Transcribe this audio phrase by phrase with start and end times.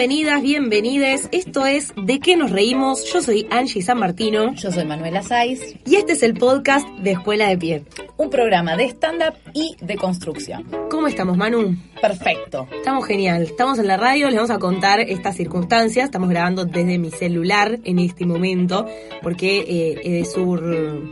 [0.00, 1.28] Bienvenidas, bienvenides.
[1.30, 3.04] Esto es De qué nos reímos.
[3.12, 4.54] Yo soy Angie San Martino.
[4.54, 5.74] Yo soy Manuela Saiz.
[5.84, 7.84] Y este es el podcast de Escuela de Pie.
[8.16, 10.64] Un programa de stand-up y de construcción.
[10.88, 11.76] ¿Cómo estamos, Manu?
[12.00, 12.66] Perfecto.
[12.72, 13.42] Estamos genial.
[13.42, 16.06] Estamos en la radio, les vamos a contar estas circunstancias.
[16.06, 18.86] Estamos grabando desde mi celular en este momento,
[19.20, 21.10] porque eh, Edesur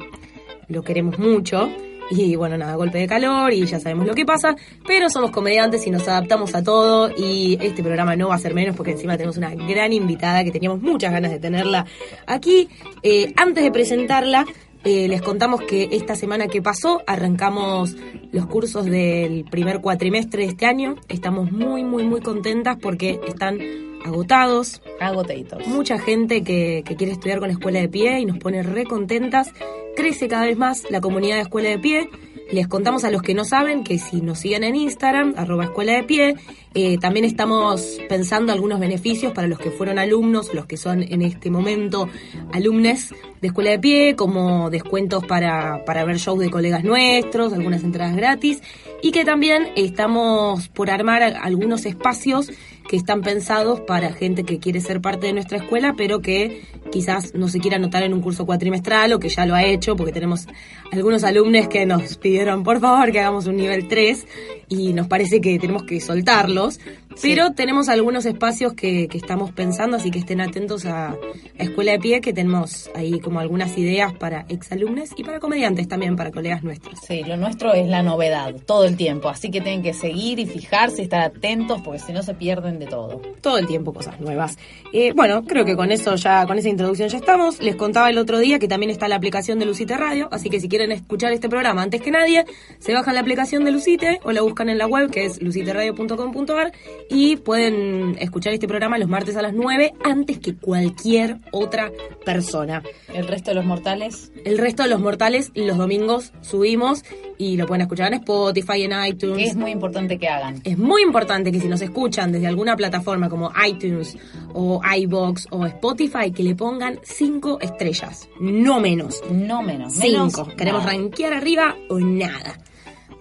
[0.67, 1.69] lo queremos mucho.
[2.11, 4.57] Y bueno, nada, golpe de calor y ya sabemos lo que pasa,
[4.87, 8.55] pero somos comediantes y nos adaptamos a todo y este programa no va a ser
[8.55, 11.87] menos porque encima tenemos una gran invitada que teníamos muchas ganas de tenerla
[12.27, 12.69] aquí.
[13.03, 14.47] Eh, antes de presentarla,
[14.85, 17.97] eh, les contamos que esta semana que pasó arrancamos
[18.33, 20.97] los cursos del primer cuatrimestre de este año.
[21.09, 23.59] Estamos muy, muy, muy contentas porque están
[24.05, 24.83] agotados.
[25.01, 25.67] Agotaditos.
[25.67, 28.85] Mucha gente que, que quiere estudiar con la escuela de pie y nos pone re
[28.85, 29.53] contentas.
[29.97, 32.11] Crece cada vez más la comunidad de escuela de pie.
[32.51, 35.93] Les contamos a los que no saben que si nos siguen en Instagram, arroba escuela
[35.93, 36.35] de pie,
[36.73, 41.21] eh, también estamos pensando algunos beneficios para los que fueron alumnos, los que son en
[41.21, 42.09] este momento
[42.51, 47.85] alumnes de escuela de pie, como descuentos para, para ver shows de colegas nuestros, algunas
[47.85, 48.63] entradas gratis,
[49.03, 52.51] y que también estamos por armar algunos espacios
[52.89, 57.35] que están pensados para gente que quiere ser parte de nuestra escuela, pero que quizás
[57.35, 60.13] no se quiera anotar en un curso cuatrimestral o que ya lo ha hecho, porque
[60.13, 60.47] tenemos
[60.91, 64.27] algunos alumnos que nos pidieron por favor que hagamos un nivel 3
[64.69, 66.81] y nos parece que tenemos que soltarlos.
[67.21, 71.17] Pero tenemos algunos espacios que, que, estamos pensando, así que estén atentos a, a,
[71.59, 76.17] Escuela de Pie, que tenemos ahí como algunas ideas para exalumnos y para comediantes también,
[76.17, 76.99] para colegas nuestros.
[77.07, 80.47] Sí, lo nuestro es la novedad, todo el tiempo, así que tienen que seguir y
[80.47, 83.21] fijarse, estar atentos, porque si no se pierden de todo.
[83.41, 84.57] Todo el tiempo cosas nuevas.
[84.93, 87.61] Eh, bueno, creo que con eso ya, con esa introducción ya estamos.
[87.61, 90.61] Les contaba el otro día que también está la aplicación de Lucite Radio, así que
[90.61, 92.45] si quieren escuchar este programa antes que nadie,
[92.79, 96.73] se bajan la aplicación de Lucite o la buscan en la web, que es luciteradio.com.ar
[97.09, 101.91] y pueden escuchar este programa los martes a las 9 antes que cualquier otra
[102.25, 102.83] persona.
[103.13, 104.33] ¿El resto de los mortales?
[104.45, 107.05] El resto de los mortales los domingos subimos
[107.39, 109.37] y lo pueden escuchar en Spotify, en iTunes.
[109.37, 110.61] Que es muy importante que hagan.
[110.65, 114.17] Es muy importante que si nos escuchan desde alguna plataforma como iTunes
[114.53, 119.23] o iBox o Spotify, que le pongan 5 estrellas, no menos.
[119.31, 119.95] No menos.
[119.95, 120.49] 5.
[120.57, 122.59] Queremos rankear arriba o nada.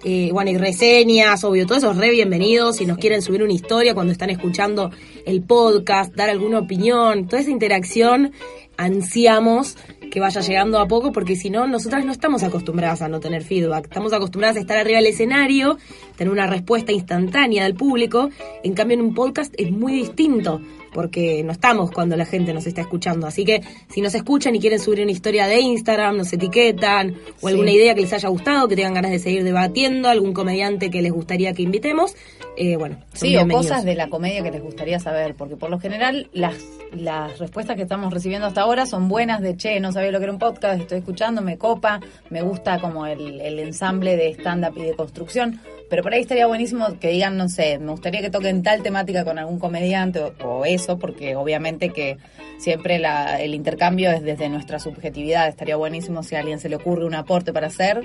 [0.04, 2.78] Eh, bueno, y reseñas, obvio, todos esos re bienvenidos.
[2.78, 4.92] Si nos quieren subir una historia cuando están escuchando
[5.26, 8.32] el podcast, dar alguna opinión, toda esa interacción,
[8.78, 9.76] ansiamos
[10.12, 13.44] que vaya llegando a poco, porque si no, nosotras no estamos acostumbradas a no tener
[13.44, 13.86] feedback.
[13.86, 15.78] Estamos acostumbradas a estar arriba del escenario,
[16.16, 18.30] tener una respuesta instantánea del público.
[18.64, 20.62] En cambio, en un podcast es muy distinto
[20.94, 23.28] porque no estamos cuando la gente nos está escuchando.
[23.28, 27.48] Así que si nos escuchan y quieren subir una historia de Instagram, nos etiquetan, o
[27.48, 31.02] alguna idea que les haya gustado, que tengan ganas de seguir debatiendo, algún comediante que
[31.02, 32.16] les gustaría que invitemos,
[32.58, 32.98] eh, bueno.
[33.14, 36.56] Sí, o cosas de la comedia que les gustaría saber, porque por lo general las,
[36.92, 40.24] las respuestas que estamos recibiendo hasta ahora son buenas de, che, no sabía lo que
[40.26, 42.00] era un podcast, estoy escuchando, me copa,
[42.30, 45.62] me gusta como el, el ensamble de stand-up y de construcción.
[45.90, 49.24] Pero por ahí estaría buenísimo que digan, no sé, me gustaría que toquen tal temática
[49.24, 52.18] con algún comediante o, o eso, porque obviamente que
[52.58, 55.48] siempre la, el intercambio es desde nuestra subjetividad.
[55.48, 58.02] Estaría buenísimo si a alguien se le ocurre un aporte para hacer,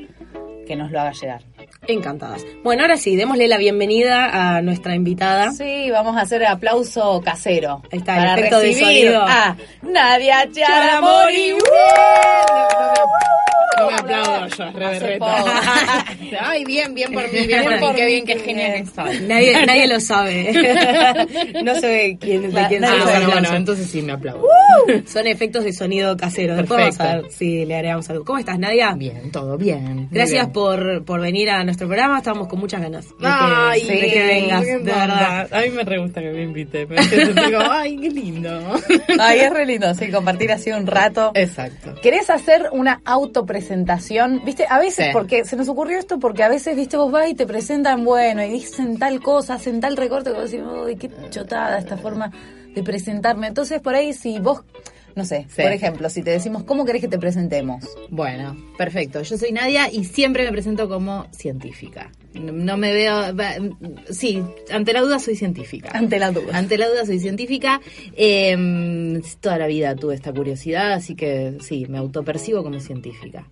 [0.66, 1.42] que nos lo haga llegar.
[1.86, 2.44] Encantadas.
[2.62, 5.50] Bueno, ahora sí, démosle la bienvenida a nuestra invitada.
[5.50, 7.82] Sí, vamos a hacer el aplauso casero.
[7.90, 9.22] Ahí está, el efecto de sonido.
[9.22, 11.54] A Nadia Charamori.
[13.78, 14.64] No me aplaudo yo.
[16.40, 19.20] Ay, bien, bien por mí, bien por mí, qué bien, qué genial estoy.
[19.20, 20.52] Nadie, nadie lo sabe.
[21.64, 24.46] no sé quién, de quién se bueno, bueno, entonces sí me aplaudo.
[25.06, 26.56] Son efectos de sonido casero.
[26.56, 28.24] Después vamos a ver si le agregamos algo.
[28.24, 28.94] ¿Cómo estás, Nadia?
[28.94, 30.08] Bien, todo bien.
[30.10, 32.18] Gracias Por, por venir a nuestro programa.
[32.18, 35.48] Estamos con muchas ganas de que, Ay, de que vengas, de verdad.
[35.52, 36.86] A mí me re gusta que me invite.
[36.86, 38.80] Me digo, ay, qué lindo.
[39.18, 41.32] Ay, es re lindo, sí, compartir así un rato.
[41.34, 41.94] Exacto.
[42.02, 43.61] ¿Querés hacer una autopresentación?
[44.44, 44.66] ¿Viste?
[44.68, 45.10] A veces, Sí.
[45.12, 48.42] porque se nos ocurrió esto, porque a veces, viste, vos vas y te presentan, bueno,
[48.42, 52.30] y dicen tal cosa, hacen tal recorte, que vos decís, uy, qué chotada esta forma
[52.74, 53.48] de presentarme.
[53.48, 54.62] Entonces, por ahí, si vos,
[55.14, 55.62] no sé, Sí.
[55.62, 57.84] por ejemplo, si te decimos, ¿cómo querés que te presentemos?
[58.10, 59.22] Bueno, perfecto.
[59.22, 62.10] Yo soy Nadia y siempre me presento como científica.
[62.34, 63.14] No, me veo...
[64.10, 65.90] Sí, ante la duda soy científica.
[65.92, 66.56] Ante la duda.
[66.56, 67.80] Ante la duda soy científica.
[68.16, 73.48] Eh, toda la vida tuve esta curiosidad, así que sí, me autopercibo como científica.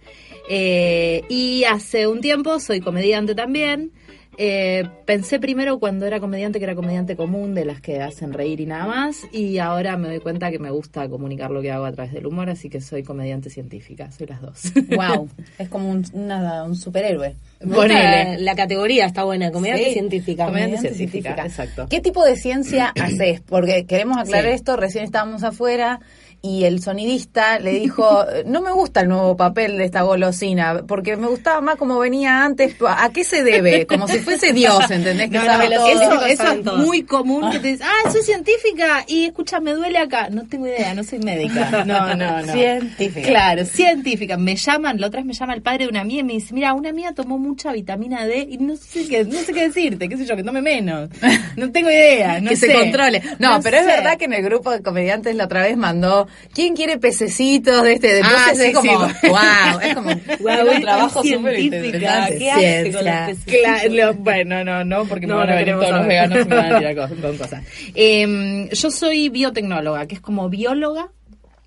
[0.49, 3.93] Eh, y hace un tiempo soy comediante también.
[4.39, 8.61] Eh, pensé primero cuando era comediante que era comediante común, de las que hacen reír
[8.61, 11.85] y nada más, y ahora me doy cuenta que me gusta comunicar lo que hago
[11.85, 14.73] a través del humor, así que soy comediante científica, soy las dos.
[14.97, 15.29] Wow,
[15.59, 17.35] es como un, nada, un superhéroe.
[17.61, 18.39] Ponele.
[18.41, 20.47] La categoría está buena, comediante Sí, científica.
[20.47, 21.87] comediante Comediante científica, exacto.
[21.91, 23.41] ¿Qué tipo de ciencia haces?
[23.43, 24.55] Porque queremos aclarar Sí.
[24.57, 26.01] esto, recién estábamos afuera
[26.43, 31.17] y el sonidista le dijo, no me gusta el nuevo papel de esta golosina, porque
[31.17, 32.75] me gustaba más como venía antes.
[32.89, 33.87] ¿A qué se debe?
[33.87, 35.29] Como si fuese Dios, ¿entendés?
[35.31, 35.89] Que No, sabe no, todo.
[35.89, 36.79] eso, eso es todo.
[36.79, 40.29] muy común que te dices, ah, soy científica y escucha, me duele acá.
[40.31, 41.85] No tengo idea, no soy médica.
[41.85, 42.53] No, no, no.
[42.53, 43.29] Científica.
[43.29, 44.37] Claro, científica.
[44.39, 46.55] Me llaman, la otra vez me llama el padre de una mía y me dice,
[46.55, 50.09] mira, una mía tomó mucha vitamina D y no sé qué, no sé qué decirte,
[50.09, 51.11] qué sé yo, que tome menos.
[51.57, 52.69] No tengo idea, no que sé.
[52.69, 53.23] se controle.
[53.39, 56.75] No, pero es verdad que en el grupo de comediantes la otra vez mandó, ¿quién
[56.77, 58.15] quiere pececitos de este?
[58.15, 59.15] De Ah, entonces sí, es como, sí.
[59.29, 60.11] wow, es como
[60.75, 61.97] un trabajo súper científica.
[61.97, 62.39] interesante.
[62.39, 65.75] ¿Qué hace con los lo- bueno, no, no, porque No, me van no a venir
[65.75, 67.65] todos los veganos y me van a tirar con cosas.
[67.95, 71.09] Eh, yo soy biotecnóloga, que es como bióloga,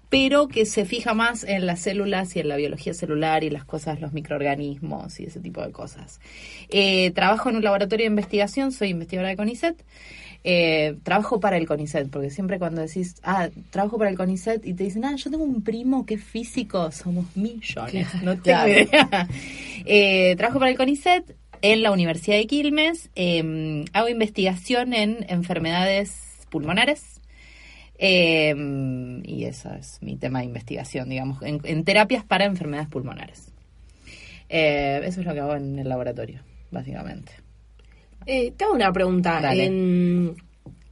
[0.09, 3.65] pero que se fija más en las células y en la biología celular y las
[3.65, 6.19] cosas, los microorganismos y ese tipo de cosas.
[6.69, 9.75] Eh, trabajo en un laboratorio de investigación, soy investigadora de CONICET.
[10.45, 14.73] Eh, trabajo para el CONICET, porque siempre cuando decís, ah, trabajo para el CONICET y
[14.73, 18.69] te dicen, ah, yo tengo un primo que es físico, somos millones, no tengo Claro.
[18.69, 19.27] idea.
[19.85, 26.45] Eh, trabajo para el CONICET en la Universidad de Quilmes, eh, hago investigación en enfermedades
[26.49, 27.21] pulmonares.
[27.97, 28.53] eh,
[29.23, 33.53] y eso es mi tema de investigación, digamos, en, en terapias para enfermedades pulmonares.
[34.49, 37.31] Eh, eso es lo que hago en el laboratorio, básicamente.
[38.25, 39.53] Eh, te hago una pregunta.
[39.53, 40.35] En,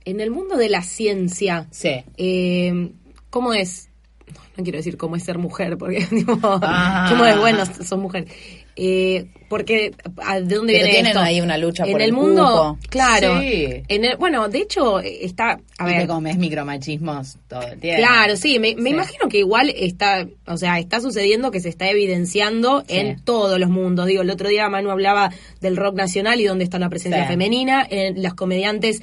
[0.05, 2.03] en el mundo de la ciencia, Sí.
[2.17, 2.91] eh,
[3.29, 3.89] ¿cómo es?
[4.33, 7.07] No, no quiero decir cómo es ser mujer, porque tipo, Ah.
[7.09, 7.37] ¿cómo es?
[7.37, 8.27] Bueno, sos mujer.
[8.75, 9.91] Eh, porque,
[10.23, 11.19] ¿a- ¿de dónde Pero viene tienen esto?
[11.19, 12.87] ahí una lucha en por el, el mundo, cupo.
[12.89, 13.39] claro.
[13.41, 13.83] Sí.
[13.89, 18.01] En el, bueno, de hecho, está, a y ver, comes micromachismos todo el tiempo.
[18.01, 18.95] Claro, sí, me, me Sí.
[18.95, 22.95] imagino que igual está, o sea, está sucediendo que se está evidenciando Sí.
[22.97, 24.07] en todos los mundos.
[24.07, 27.27] Digo, el otro día Manu hablaba del rock nacional y dónde está la presencia Sí.
[27.27, 27.85] femenina.
[27.89, 29.01] En las comediantes,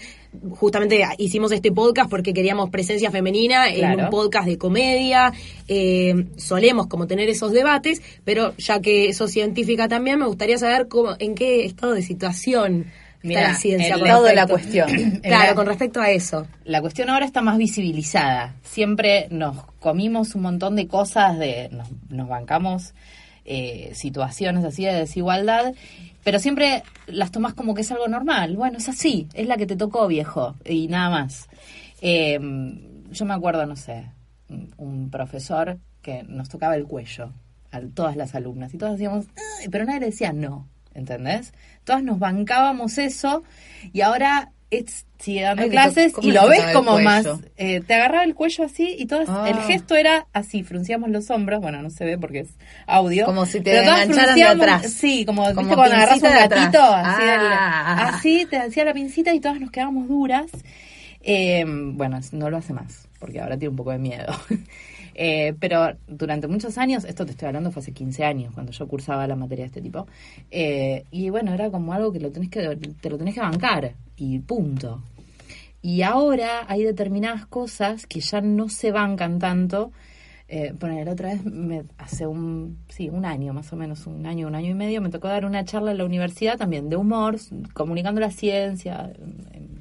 [0.57, 4.05] justamente hicimos este podcast porque queríamos presencia femenina en Claro.
[4.05, 5.33] un podcast de comedia.
[5.67, 10.89] Eh, solemos como tener esos debates, pero ya que sos científica también, me gustaría saber
[10.89, 12.87] cómo, en qué estado de situación
[13.23, 13.95] Mira, está la ciencia.
[13.97, 14.89] el de la cuestión.
[15.23, 16.47] claro, la- con respecto a eso.
[16.65, 18.55] La cuestión ahora está más visibilizada.
[18.63, 22.95] Siempre nos comimos un montón de cosas, de nos, nos bancamos
[23.45, 25.73] eh, situaciones así de desigualdad,
[26.29, 28.55] pero siempre las tomas como que es algo normal.
[28.55, 31.49] Bueno, es así, es la que te tocó, viejo, y nada más.
[32.03, 32.39] Eh,
[33.11, 34.11] yo me acuerdo, no sé,
[34.77, 37.33] un profesor que nos tocaba el cuello
[37.71, 39.25] a todas las alumnas y todas decíamos,
[39.71, 41.55] pero nadie le decía no, ¿entendés?
[41.85, 43.43] Todas nos bancábamos eso
[43.95, 47.27] y ahora es, sigue dando Ay, clases to- ¿cómo y lo ves como más,
[47.57, 49.47] eh, te agarraba el cuello así y todas, Ah.
[49.49, 52.49] el gesto era así, fruncíamos los hombros, bueno, no se ve porque es
[52.87, 53.25] audio.
[53.27, 54.93] Como si te engancharan de atrás.
[54.93, 58.09] Sí, como, Como ¿viste cuando agarras un gatito, así, Ah, el- ah.
[58.15, 60.47] así te hacía la pincita y todas nos quedábamos duras.
[61.21, 64.27] Eh, bueno, no lo hace más, porque ahora tiene un poco de miedo.
[65.21, 68.87] Eh, pero durante muchos años, esto te estoy hablando fue hace 15 años, cuando yo
[68.87, 70.07] cursaba la materia de este tipo,
[70.49, 73.95] eh, y bueno, era como algo que, lo tenés que te lo tenés que bancar,
[74.17, 75.03] y punto.
[75.83, 79.91] Y ahora hay determinadas cosas que ya no se bancan tanto.
[80.47, 84.25] Eh, bueno, la otra vez, me, hace un, sí, un año más o menos, un
[84.25, 86.97] año, un año y medio, me tocó dar una charla en la universidad también de
[86.97, 87.39] humor,
[87.75, 89.13] comunicando la ciencia,
[89.53, 89.79] em,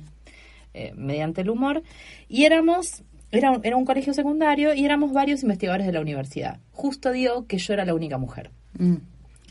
[0.74, 1.84] eh, mediante el humor,
[2.27, 6.60] y éramos, era, un- era un colegio secundario y éramos varios investigadores de la universidad.
[6.72, 8.51] Justo dio que yo era la única mujer.
[8.77, 8.96] Mm.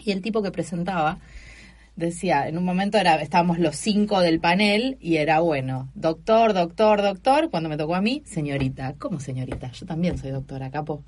[0.04, 1.18] Y el tipo que presentaba
[1.96, 7.00] decía, en un momento era, estábamos los cinco del panel y era bueno, doctor, doctor,
[7.02, 8.94] doctor, cuando me tocó a mí, señorita.
[8.98, 9.70] ¿Cómo señorita?
[9.72, 11.02] Yo también soy doctora, capo.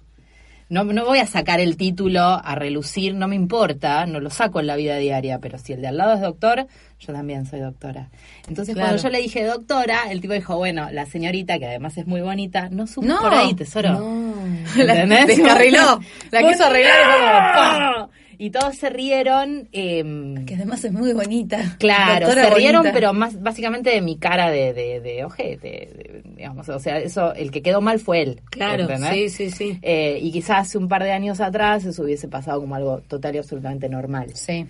[0.71, 4.61] No, no voy a sacar el título a relucir, no me importa, no lo saco
[4.61, 6.67] en la vida diaria, pero si el de al lado es doctor,
[7.01, 8.09] yo también soy doctora.
[8.49, 8.89] Entonces Claro.
[8.91, 12.21] cuando yo le dije doctora, el tipo dijo, bueno, la señorita, que además es muy
[12.21, 13.19] bonita, no sube No.
[13.21, 13.99] por ahí, tesoro.
[14.77, 15.39] La ¿Entendés?
[15.39, 16.01] descarriló.
[16.31, 18.09] La quiso arreglar y fue como, ¡pam!
[18.41, 19.69] Y todos se rieron.
[19.73, 21.77] em, Que además es muy bonita.
[21.79, 22.95] Claro, Doctora se rieron, bonita.
[22.95, 27.35] pero más básicamente de mi cara de, de, de ojete, de- digamos, o sea, eso,
[27.35, 28.41] el que quedó mal fue él.
[28.51, 29.33] Claro, ¿entendés?
[29.35, 29.79] sí, sí, sí.
[29.83, 33.35] Eh, y quizás hace un par de años atrás eso hubiese pasado como algo total
[33.35, 34.29] y absolutamente normal.
[34.35, 34.65] Sí.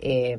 [0.00, 0.38] Eh,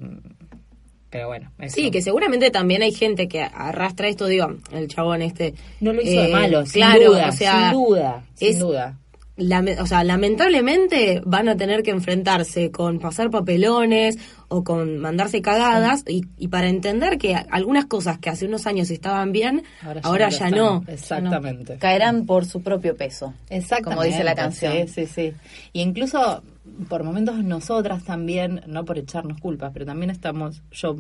[1.10, 1.76] pero bueno, eso.
[1.76, 5.54] Sí, que seguramente también hay gente que arrastra esto, digo, el chabón este.
[5.80, 8.60] no lo hizo de eh, malo, sin claro, duda, o sea, sin duda, sin es-
[8.60, 9.00] duda.
[9.38, 16.04] O sea, lamentablemente van a tener que enfrentarse con pasar papelones o con mandarse cagadas
[16.08, 19.64] y, y para entender que algunas cosas que hace unos años estaban bien,
[20.04, 20.84] ahora ya, no.
[20.88, 21.78] Exactamente.
[21.78, 23.34] Caerán por su propio peso.
[23.50, 23.96] Exactamente.
[23.96, 24.74] Como dice la canción.
[24.88, 25.34] Sí, sí, sí.
[25.74, 26.42] Y incluso
[26.90, 30.96] por momentos nosotras también, no por echarnos culpas, pero también estamos, yo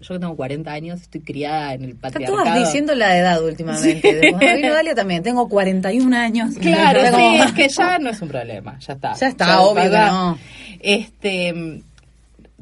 [0.00, 2.42] yo que tengo 40 años, estoy criada en el patriarcado.
[2.44, 4.14] todas diciendo la edad últimamente.
[4.14, 6.54] De Cuando vino Dalia también, tengo 41 años.
[6.60, 9.12] Claro, sí, como- es que ya no es un problema, ya está.
[9.14, 10.10] Ya está, obvio que ¿verdad?
[10.10, 10.38] no.
[10.80, 11.82] Este,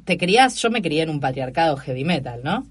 [0.05, 2.67] te criás, yo me crié en un patriarcado heavy metal, ¿no?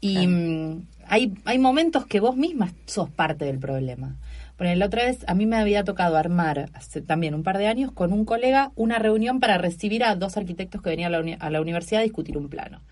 [0.00, 4.16] Y mm, hay, hay momentos que vos misma sos parte del problema.
[4.60, 7.66] Bueno, la otra vez a mí me había tocado armar, hace también un par de
[7.66, 11.60] años, con un colega una reunión para recibir a dos arquitectos que venían a la,
[11.62, 12.82] universidad a discutir un plano.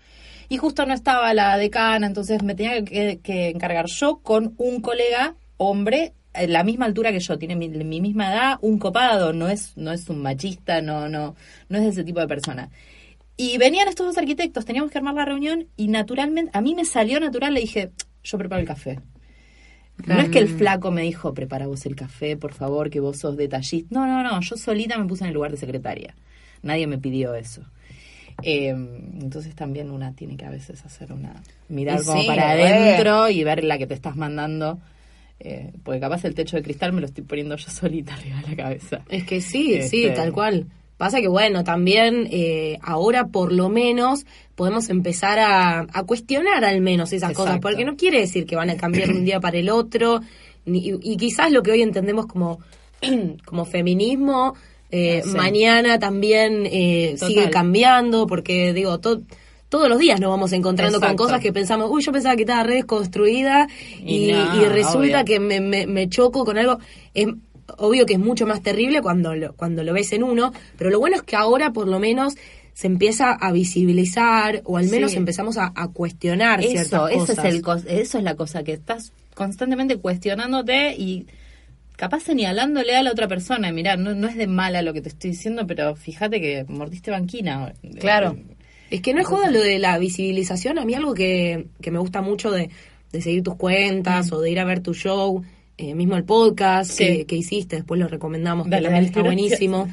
[0.49, 5.35] Y justo no estaba la decana, entonces me tenía que, encargar yo con un colega
[5.57, 9.47] hombre eh, la misma altura que yo, tiene mi, mi misma edad, un copado, no
[9.47, 11.35] es, no es un machista, no, no,
[11.69, 12.71] no es ese tipo de persona.
[13.37, 16.85] Y venían estos dos arquitectos, teníamos que armar la reunión y naturalmente, a mí me
[16.85, 17.91] salió natural, le dije,
[18.23, 18.99] yo preparo el café.
[20.05, 23.17] No es que el flaco me dijo, prepara vos el café, por favor, que vos
[23.17, 23.87] sos detallista.
[23.91, 26.15] No, no, no, yo solita me puse en el lugar de secretaria.
[26.63, 27.61] Nadie me pidió eso.
[28.41, 31.35] Eh, entonces también una tiene que a veces hacer una...
[31.67, 34.79] Mirar Y como sí, para adentro y ver la que te estás mandando.
[35.41, 38.49] Eh, porque capaz el techo de cristal me lo estoy poniendo yo solita arriba de
[38.49, 39.01] la cabeza.
[39.09, 40.67] Es que sí, sí, Este- tal cual.
[40.97, 44.25] Pasa que bueno, también eh, ahora por lo menos
[44.59, 48.69] podemos empezar a, a cuestionar al menos esas cosas, porque no quiere decir que van
[48.69, 50.19] a cambiar de un día para el otro,
[50.65, 52.59] ni- y, y quizás lo que hoy entendemos como,
[53.45, 54.55] como feminismo,
[54.91, 55.29] eh, Sí.
[55.37, 59.21] mañana también eh, sigue cambiando, porque digo, to-
[59.69, 61.15] todos los días nos vamos encontrando Exacto.
[61.15, 63.67] con cosas que pensamos, uy, yo pensaba que estaba re desconstruida
[64.03, 65.25] y, Y no, y resulta obvio.
[65.25, 66.79] que me, me, me choco con algo.
[67.13, 67.27] Es
[67.77, 70.99] obvio que es mucho más terrible cuando lo, cuando lo ves en uno, pero lo
[70.99, 72.33] bueno es que ahora por lo menos
[72.79, 75.17] se empieza a visibilizar o al menos Sí.
[75.17, 77.39] empezamos a, a cuestionar Eso, ciertas eso cosas.
[77.39, 77.61] es el
[77.99, 81.25] eso es la cosa que estás constantemente cuestionándote y
[81.97, 85.09] capaz señalándole a la otra persona, mira, no, no es de mala lo que te
[85.09, 87.73] estoy diciendo, pero fíjate que mordiste banquina.
[87.99, 88.37] Claro.
[88.89, 90.79] Es que no es joda lo de la visibilización.
[90.79, 92.69] A mí algo que, que me gusta mucho de,
[93.11, 95.43] de seguir tus cuentas o de ir a ver tu show,
[95.77, 96.93] eh, mismo el podcast Mm.
[96.95, 97.05] Sí.
[97.05, 99.35] que, que hiciste, después lo recomendamos, que Dale, también dale, está gracias.
[99.49, 99.89] buenísimo.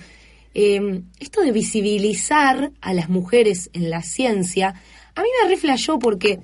[0.58, 4.74] Eh, esto de visibilizar a las mujeres en la ciencia,
[5.14, 6.38] a mí me reflejó porque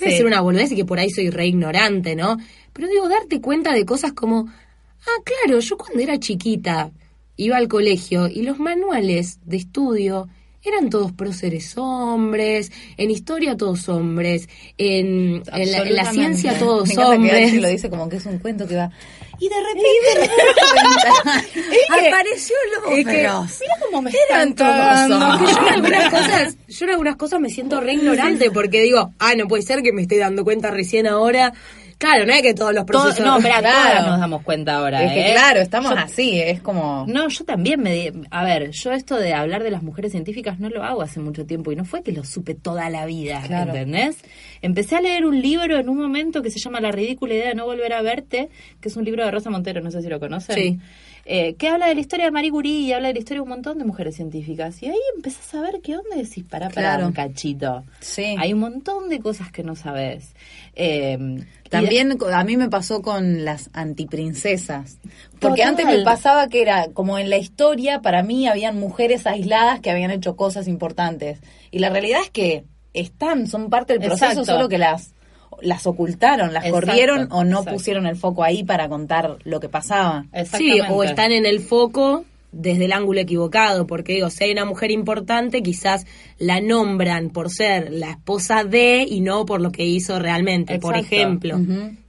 [0.00, 0.16] debe Sí.
[0.16, 2.38] ser una boludez y que por ahí soy re ignorante, ¿no?
[2.72, 6.92] Pero digo, darte cuenta de cosas como, ah, claro, yo cuando era chiquita
[7.36, 10.28] iba al colegio y los manuales de estudio
[10.64, 16.12] eran todos próceres hombres, en historia todos hombres, en, en la, en la Absolutamente.
[16.12, 17.44] ciencia todos Me que hombres.
[17.44, 18.90] Archie lo dice como que es un cuento que va.
[19.40, 20.32] Y de repente
[22.08, 22.56] apareció
[22.88, 23.12] el es que-.
[23.12, 23.46] Mira
[23.84, 27.80] cómo me Eran están todos yo en algunas cosas, yo en algunas cosas me siento
[27.80, 31.52] re ignorante porque digo, ah, no puede ser que me esté dando cuenta recién ahora.
[31.98, 33.26] Claro, no es que todos los Todo- procesos.
[33.26, 33.74] no, espera, Claro.
[33.90, 35.02] todas nos damos cuenta ahora.
[35.02, 35.32] Es que ¿eh?
[35.32, 37.04] claro, estamos Yo- así, es como...
[37.08, 37.92] No, yo también me...
[37.92, 41.18] di- A ver, yo esto de hablar de las mujeres científicas no lo hago hace
[41.18, 43.72] mucho tiempo y no fue que lo supe toda la vida, Claro.
[43.72, 44.16] ¿entendés?
[44.62, 47.54] Empecé a leer un libro en un momento que se llama La ridícula idea de
[47.54, 48.48] no volver a verte,
[48.80, 50.54] que es un libro de Rosa Montero, no sé si lo conocen.
[50.56, 50.78] Sí.
[51.30, 53.42] Eh, que habla de la historia de Marie Curie y habla de la historia de
[53.42, 54.82] un montón de mujeres científicas.
[54.82, 57.06] Y ahí empezás a ver qué onda y decís, Claro.
[57.06, 57.84] un cachito.
[58.00, 58.34] Sí.
[58.38, 60.34] Hay un montón de cosas que no sabes.
[60.74, 64.98] Eh, y- También a mí me pasó con las antiprincesas.
[65.38, 65.68] Porque Total.
[65.68, 69.90] antes me pasaba que era como en la historia, para mí habían mujeres aisladas que
[69.90, 71.40] habían hecho cosas importantes.
[71.70, 72.64] Y la realidad es que
[73.00, 74.52] están, son parte del proceso, Exacto.
[74.52, 75.14] solo que las
[75.60, 77.72] las ocultaron, las Exacto, corrieron o no exacto.
[77.72, 80.26] pusieron el foco ahí para contar lo que pasaba.
[80.44, 84.64] Sí, o están en el foco desde el ángulo equivocado, porque digo, si hay una
[84.64, 86.06] mujer importante, quizás
[86.38, 90.96] la nombran por ser la esposa de y no por lo que hizo realmente, por
[90.96, 91.58] ejemplo.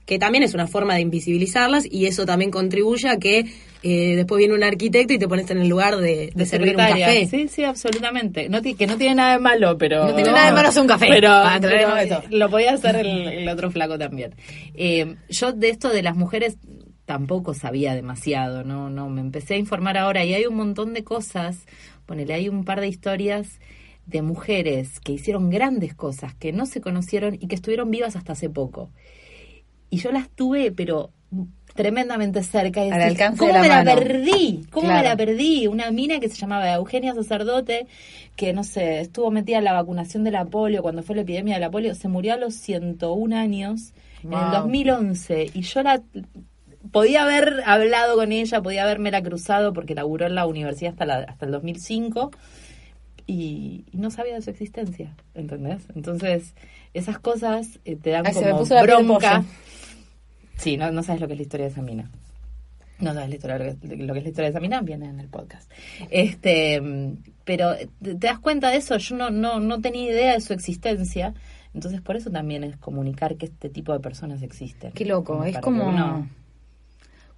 [0.06, 3.46] Que también es una forma de invisibilizarlas y eso también contribuye a que
[3.82, 6.78] eh, después viene un arquitecto y te pones en el lugar de, de servir un
[6.78, 7.28] café.
[7.30, 8.48] Sí, sí, absolutamente.
[8.48, 10.06] No que no tiene nada de malo, pero...
[10.06, 11.06] No tiene nada de malo hacer un café.
[11.08, 14.34] Pero, Aclaremos pero, lo podía hacer el, el otro flaco también.
[14.74, 16.56] Eh, yo de esto de las mujeres
[17.10, 21.02] tampoco sabía demasiado, no, no, me empecé a informar ahora y hay un montón de
[21.02, 21.66] cosas,
[22.06, 23.58] ponele, hay un par de historias
[24.06, 28.34] de mujeres que hicieron grandes cosas, que no se conocieron y que estuvieron vivas hasta
[28.34, 28.90] hace poco.
[29.90, 31.10] Y yo las tuve, pero
[31.74, 32.84] tremendamente cerca.
[32.84, 33.84] Y Al decís, alcance ¿Cómo de la me mano.
[33.84, 34.66] la perdí?
[34.70, 35.02] ¿Cómo Claro.
[35.02, 35.66] me la perdí?
[35.66, 37.86] Una mina que se llamaba Eugenia Sacerdote,
[38.36, 41.54] que no sé, estuvo metida en la vacunación de la polio cuando fue la epidemia
[41.54, 44.50] de la polio, se murió a los 101 años en el Wow.
[44.50, 46.02] 2011 y yo la
[46.92, 51.06] podía haber hablado con ella, podía haberme la cruzado porque laburó en la universidad hasta
[51.06, 52.30] la, hasta el 2005
[53.26, 55.82] y, y no sabía de su existencia, ¿entendés?
[55.94, 56.54] Entonces,
[56.94, 59.44] esas cosas eh, te dan Ay, se me como puso bronca.
[60.56, 62.10] Sí, no, no sabes lo que es la historia de esa mina.
[62.98, 65.06] No sabes la historia, lo que, lo que es la historia de esa mina, viene
[65.06, 65.70] en el podcast.
[66.10, 66.82] Este,
[67.44, 70.52] pero te, te das cuenta de eso, yo no, no, no tenía idea de su
[70.52, 71.32] existencia,
[71.72, 74.92] entonces por eso también es comunicar que este tipo de personas existen.
[74.92, 75.90] Qué loco, es como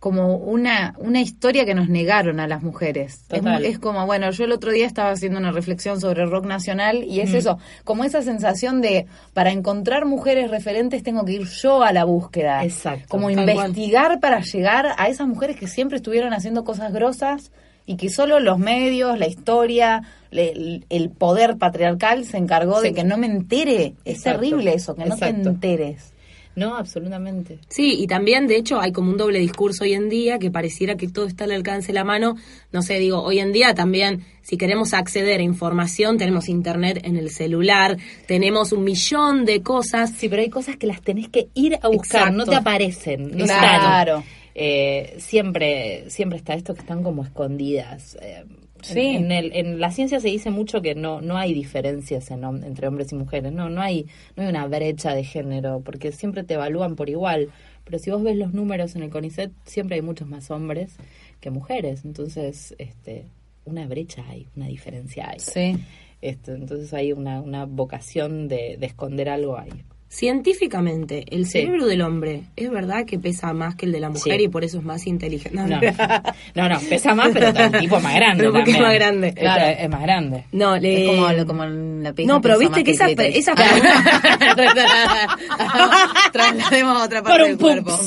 [0.02, 3.21] como una, una historia que nos negaron a las mujeres.
[3.62, 7.21] Es, como, bueno, yo el otro día estaba haciendo una reflexión sobre rock nacional y
[7.21, 7.37] es Mm.
[7.37, 12.02] eso, como esa sensación de, para encontrar mujeres referentes tengo que ir yo a la
[12.02, 12.64] búsqueda.
[12.64, 13.06] Exacto.
[13.09, 17.52] Como investigar para llegar a esas mujeres que siempre estuvieron haciendo cosas grosas
[17.87, 23.04] y que solo los medios, la historia, le- el poder patriarcal se encargó de que
[23.04, 23.94] no me entere.
[24.04, 24.40] Es Exacto.
[24.40, 26.12] terrible eso, que no te enteres.
[26.54, 27.59] No, absolutamente.
[27.68, 30.97] Sí, y también, de hecho, hay como un doble discurso hoy en día que pareciera
[30.97, 32.37] que todo está al alcance de la mano.
[32.73, 37.16] No sé, digo, hoy en día también, si queremos acceder a información, tenemos internet en
[37.16, 40.12] el celular, tenemos un millón de cosas.
[40.16, 42.37] Sí, pero hay cosas que las tenés que ir a buscar, Exacto.
[42.37, 43.30] no te aparecen.
[43.37, 44.18] No Claro.
[44.18, 44.42] están.
[44.54, 48.18] Eh, siempre, siempre está esto que están como escondidas.
[48.21, 48.44] Eh,
[48.82, 49.00] Sí.
[49.00, 52.42] En, en el- en la ciencia se dice mucho que no, no hay diferencias en
[52.44, 56.42] entre hombres y mujeres, no, no hay, no hay una brecha de género, porque siempre
[56.44, 57.48] te evalúan por igual.
[57.84, 60.96] Pero si vos ves los números en el CONICET, siempre hay muchos más hombres
[61.40, 62.04] que mujeres.
[62.04, 63.26] Entonces, este,
[63.64, 65.40] una brecha hay, una diferencia hay.
[65.40, 65.76] Sí.
[66.20, 69.82] Este, entonces hay una, una vocación de, de esconder algo ahí.
[70.14, 71.52] Científicamente, el Sí.
[71.52, 74.45] cerebro del hombre es verdad que pesa más que el de la mujer Sí.
[74.45, 75.56] y por eso es más inteligente.
[75.56, 78.43] No, no, no, pesa más, pero el tipo es más grande.
[78.43, 79.32] Pero porque es más grande.
[79.32, 80.45] Claro, es más grande.
[80.52, 81.04] No, le...
[81.39, 83.36] Es como, la pija No, pero viste que clítoris.
[83.36, 83.54] esas
[86.32, 87.93] Traslademos a otra parte un del cuerpo.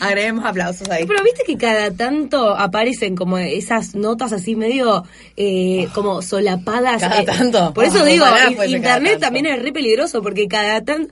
[0.00, 1.04] Agreguemos aplausos ahí.
[1.04, 5.02] Pero viste que cada tanto aparecen como esas notas así medio
[5.36, 7.00] eh, como solapadas.
[7.02, 7.74] Cada eh, tanto.
[7.74, 8.24] Por eso digo,
[8.66, 11.08] internet también es re peligroso porque cada tanto...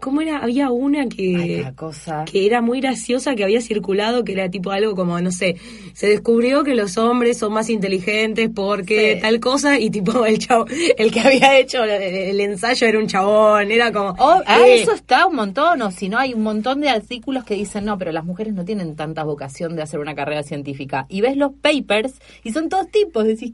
[0.00, 0.38] ¿Cómo era?
[0.38, 1.58] Había una Ay, que...
[1.62, 2.24] cada cosa.
[2.24, 5.56] que era muy graciosa, que había circulado, que era tipo algo como, no sé,
[5.94, 9.20] se descubrió que los hombres son más inteligentes porque Sí.
[9.20, 13.06] tal cosa, y tipo el chavo, el que había hecho el, el ensayo era un
[13.06, 14.10] chabón, era como...
[14.18, 17.44] Oh, ah, eh, eso está un montón, o si no, hay un montón de artículos
[17.44, 21.06] que dicen, no, pero las mujeres no tienen tanta vocación de hacer una carrera científica.
[21.08, 23.52] Y ves los papers y son todos tipos, decís,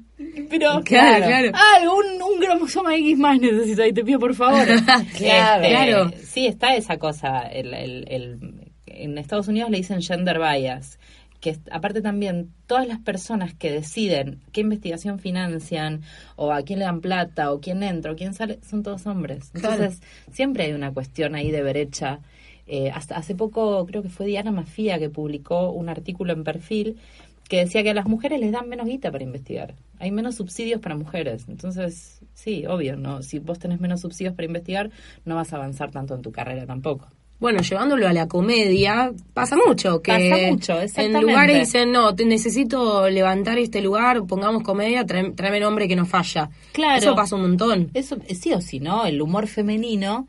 [0.49, 0.81] pero...
[0.85, 1.51] Claro, claro.
[1.55, 4.67] Ah, un, un cromosoma X más necesito y te pido por favor.
[5.17, 5.63] Claro.
[5.69, 6.11] Claro.
[6.37, 7.39] Sí, está esa cosa.
[7.49, 10.99] El, el- el- en Estados Unidos le dicen gender bias.
[11.41, 16.03] Que aparte también, todas las personas que deciden qué investigación financian,
[16.37, 19.51] o a quién le dan plata, o quién entra, o quién sale, son todos hombres.
[19.55, 22.21] Entonces, siempre hay una cuestión ahí de brecha.
[22.67, 26.99] Eh, hasta hace poco, creo que fue Diana Mafia que publicó un artículo en perfil
[27.49, 29.75] que decía que a las mujeres les dan menos guita para investigar.
[29.99, 31.45] Hay menos subsidios para mujeres.
[31.49, 33.23] Entonces, sí, obvio, no.
[33.23, 34.91] Si vos tenés menos subsidios para investigar,
[35.25, 37.09] no vas a avanzar tanto en tu carrera tampoco.
[37.39, 40.01] Bueno, llevándolo a la comedia, pasa mucho.
[40.01, 45.61] Que Pasa mucho, En lugares dicen, no, te necesito levantar este lugar, pongamos comedia, tráeme
[45.61, 46.49] nombre que no falla.
[46.73, 46.99] Claro.
[46.99, 47.91] Eso pasa un montón.
[47.93, 49.05] Eso, eh, sí o sí, ¿no?
[49.05, 50.29] El humor femenino.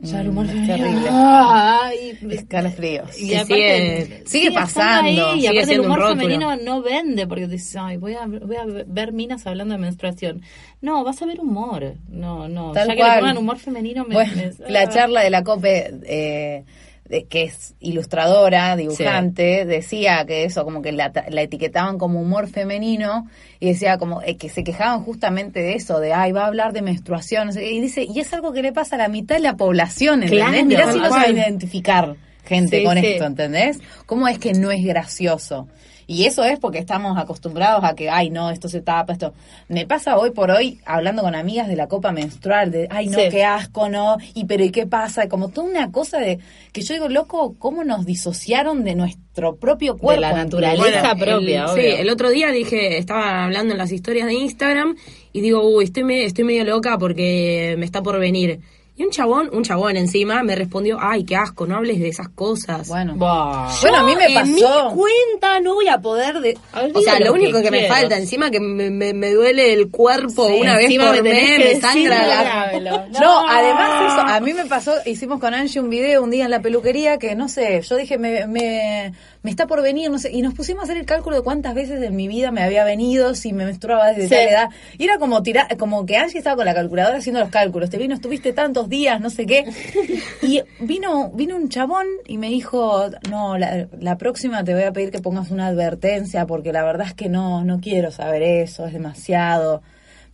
[0.00, 1.08] Ya el Mm, humor es terrible.
[1.10, 3.18] Ay, Escalofríos.
[3.18, 7.76] y aparte, sigue- pasando, ahí, y sigue aparte el humor femenino no vende porque dices,
[7.76, 10.42] ay, voy a, voy a ver minas hablando de menstruación.
[10.80, 11.94] No, vas a ver humor.
[12.08, 12.72] No, no.
[12.72, 14.88] Tal ya que le pongan humor femenino, me, Bueno, me- la ah.
[14.88, 16.64] charla de la COPE, eh,
[17.08, 22.48] de- que es ilustradora, dibujante, decía que eso, como que la, la etiquetaban como humor
[22.48, 23.28] femenino
[23.60, 26.72] y decía como eh, que se quejaban justamente de eso, de, ay, va a hablar
[26.72, 27.50] de menstruación.
[27.58, 30.48] Y dice, y es algo que le pasa a la mitad de la población, ¿entendés?
[30.48, 31.36] Claro, Mirá si no se va a cual.
[31.36, 33.06] identificar gente Sí, con sí.
[33.06, 33.78] esto, ¿entendés?
[34.06, 35.68] ¿Cómo es que no es gracioso?
[36.06, 39.32] Y eso es porque estamos acostumbrados a que, ay, no, esto se tapa, esto.
[39.68, 43.18] Me pasa hoy por hoy hablando con amigas de la copa menstrual, de, ay, no,
[43.18, 43.28] Sí.
[43.30, 45.28] qué asco, no, y pero ¿y qué pasa?
[45.28, 46.38] Como toda una cosa de
[46.72, 50.20] que yo digo, loco, ¿cómo nos disociaron de nuestro propio cuerpo?
[50.20, 51.96] la naturaleza el- propia, Sí, obvio.
[51.96, 54.96] el otro día dije, estaba hablando en las historias de Instagram
[55.32, 58.60] y digo, uy, estoy, me- estoy medio loca porque me está por venir.
[58.96, 62.28] Y un chabón, un chabón encima, me respondió, ay, qué asco, no hables de esas
[62.28, 62.86] cosas.
[62.86, 63.14] Bueno.
[63.16, 64.92] Bueno, a mí me en mi pasó.
[64.94, 66.56] cuenta no voy a poder de...
[66.94, 69.72] O sea, lo lo único que que, me falta, encima que me, me- me duele
[69.72, 73.08] el cuerpo Sí, una vez encima por mes, me sangra la...
[73.20, 76.52] No, además eso, a mí me pasó, hicimos con Angie un video un día en
[76.52, 79.12] la peluquería que no sé, yo dije, me, me,
[79.44, 81.74] me está por venir, no sé, y nos pusimos a hacer el cálculo de cuántas
[81.74, 84.34] veces en mi vida me había venido, si me menstruaba desde Sí.
[84.34, 87.50] tal edad, y era como tirar, como que Angie estaba con la calculadora haciendo los
[87.50, 89.64] cálculos, te vino, estuviste tantos días, no sé qué,
[90.42, 94.92] y vino, vino un chabón y me dijo, no, la, la próxima te voy a
[94.92, 98.86] pedir que pongas una advertencia, porque la verdad es que no, no quiero saber eso,
[98.86, 99.82] es demasiado.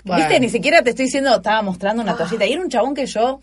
[0.05, 0.23] Bueno.
[0.25, 2.47] Viste, ni siquiera te estoy diciendo, estaba mostrando una toallita.
[2.47, 3.41] Y era un chabón que yo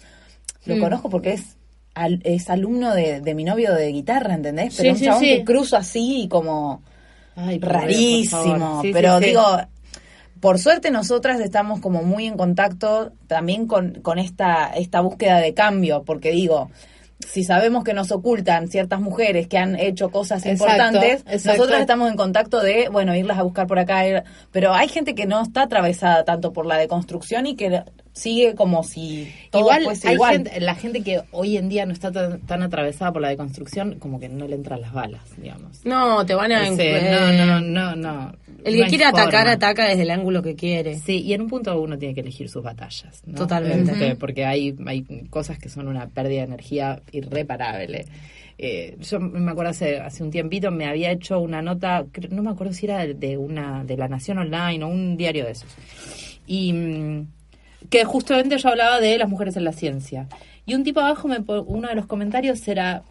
[0.66, 0.80] lo Mm.
[0.80, 1.57] conozco porque es
[1.98, 4.76] al- es alumno de, de mi novio de guitarra, ¿entendés?
[4.78, 5.28] Pero Sí, un sí, chabón sí.
[5.30, 6.82] que cruzo así y como
[7.36, 8.82] Ay, rarísimo.
[8.94, 9.44] pero digo,
[10.40, 15.54] por suerte nosotras estamos como muy en contacto también con, con esta, esta búsqueda de
[15.54, 16.70] cambio, porque digo,
[17.20, 21.58] si sabemos que nos ocultan ciertas mujeres que han hecho cosas Exacto, importantes, exacto.
[21.60, 25.16] nosotras estamos en contacto de, bueno, irlas a buscar por acá, ir- pero hay gente
[25.16, 27.82] que no está atravesada tanto por la deconstrucción y que
[28.18, 30.34] sigue como si todo igual fuese hay igual.
[30.34, 33.96] gente, la gente que hoy en día no está tan, tan atravesada por la deconstrucción,
[34.00, 35.86] como que no le entran las balas, digamos.
[35.86, 36.68] No, te van a...
[36.68, 38.34] Ese, eh, no, no, no, no.
[38.64, 39.52] El No que quiere atacar, forma.
[39.52, 40.98] ataca desde el ángulo que quiere.
[40.98, 43.22] Sí, y en un punto uno tiene que elegir sus batallas.
[43.26, 43.36] ¿no?
[43.36, 43.92] Totalmente.
[43.92, 48.06] Este, porque hay, hay cosas que son una pérdida de energía irreparable.
[48.58, 52.50] Eh, yo me acuerdo hace, hace un tiempito me había hecho una nota, no me
[52.50, 55.70] acuerdo si era de una de la Nación Online o un diario de esos.
[56.48, 57.28] Y mm,
[57.90, 60.28] que justamente yo hablaba de las mujeres en la ciencia.
[60.66, 63.02] Y un tipo abajo, me, uno de los comentarios era,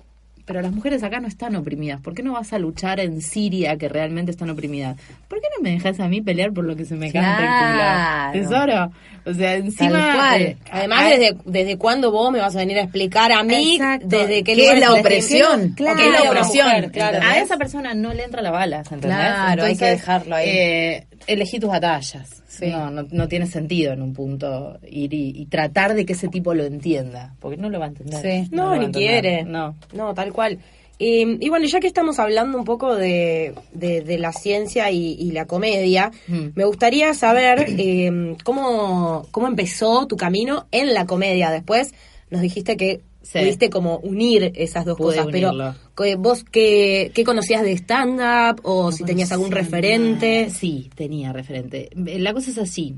[0.44, 2.00] pero las mujeres acá no están oprimidas.
[2.02, 4.96] ¿Por qué no vas a luchar en Siria que realmente están oprimidas?
[5.26, 8.32] ¿Por qué no me dejas a mí pelear por lo que se me canta el
[8.42, 8.48] culo?
[8.48, 8.92] Tesoro.
[9.24, 10.12] O sea, encima...
[10.14, 10.42] Cual.
[10.42, 14.06] eh, Además, desde, ¿desde cuándo vos me vas a venir a explicar a mí Exacto.
[14.08, 15.70] desde qué, ¿Qué es la opresión?
[15.70, 15.96] Claro.
[15.98, 16.66] ¿Qué es la opresión?
[16.66, 17.18] mujer, claro.
[17.22, 19.10] a esa persona no le entra la bala, ¿entendés?
[19.10, 20.48] Claro, hay que dejarlo ahí.
[20.48, 22.42] Eh, elegí tus batallas.
[22.58, 22.66] Sí.
[22.66, 26.28] No, no, no tiene sentido en un punto ir y, y tratar de que ese
[26.28, 28.22] tipo lo entienda, porque no lo va a entender.
[28.22, 28.48] Sí.
[28.52, 29.22] No, ni entender.
[29.22, 29.44] quiere.
[29.44, 29.74] No.
[29.92, 30.58] No, tal cual.
[30.98, 35.12] Eh, y bueno, ya que estamos hablando un poco de, de- de la ciencia y,
[35.12, 36.46] y la comedia, Mm.
[36.54, 41.50] me gustaría saber eh, cómo, cómo empezó tu camino en la comedia.
[41.50, 41.92] Después
[42.30, 43.40] nos dijiste que Sí.
[43.40, 45.74] pudiste como unir esas dos Pude cosas, unirlo.
[45.96, 50.48] pero eh, vos qué, qué conocías de stand-up o si tenías algún referente.
[50.50, 51.90] Sí, tenía referente.
[51.96, 52.94] La cosa es así.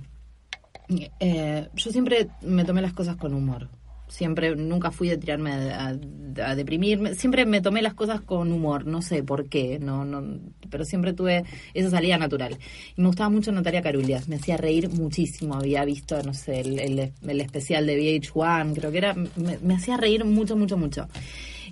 [1.21, 3.69] Eh, yo siempre me tomé las cosas con humor.
[4.09, 7.15] Siempre, nunca fui de tirarme a, a- a deprimirme.
[7.15, 8.87] Siempre me tomé las cosas con humor.
[8.87, 10.39] No sé por qué, no, no,
[10.71, 11.45] pero siempre tuve
[11.75, 12.57] esa salida natural.
[12.97, 14.29] Y me gustaba mucho Natalia Carulias.
[14.29, 15.55] Me hacía reír muchísimo.
[15.55, 19.15] Había visto, no sé, el, el- el especial de VH1, creo que era.
[19.15, 21.07] Me, me hacía reír mucho, mucho, mucho.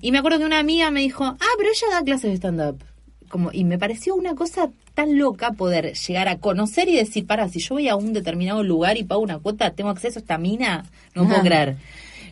[0.03, 2.83] Y me acuerdo que una amiga me dijo, ah, pero ella da clases de stand-up
[3.29, 7.49] como y me pareció una cosa tan loca poder llegar a conocer y decir, para,
[7.49, 10.39] si yo voy a un determinado lugar y pago una cuota, tengo acceso a esta
[10.39, 11.43] mina, no puedo Ajá.
[11.45, 11.77] creer.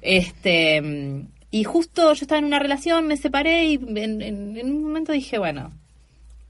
[0.04, 0.82] Este,
[1.50, 5.12] y justo yo estaba en una relación, me separé y en, en- en un momento
[5.12, 5.72] dije, bueno,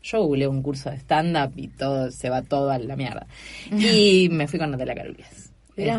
[0.02, 3.26] yo googleé un curso de stand-up y todo, se va todo a la mierda.
[3.70, 5.50] Y me fui con Natalia Carulias.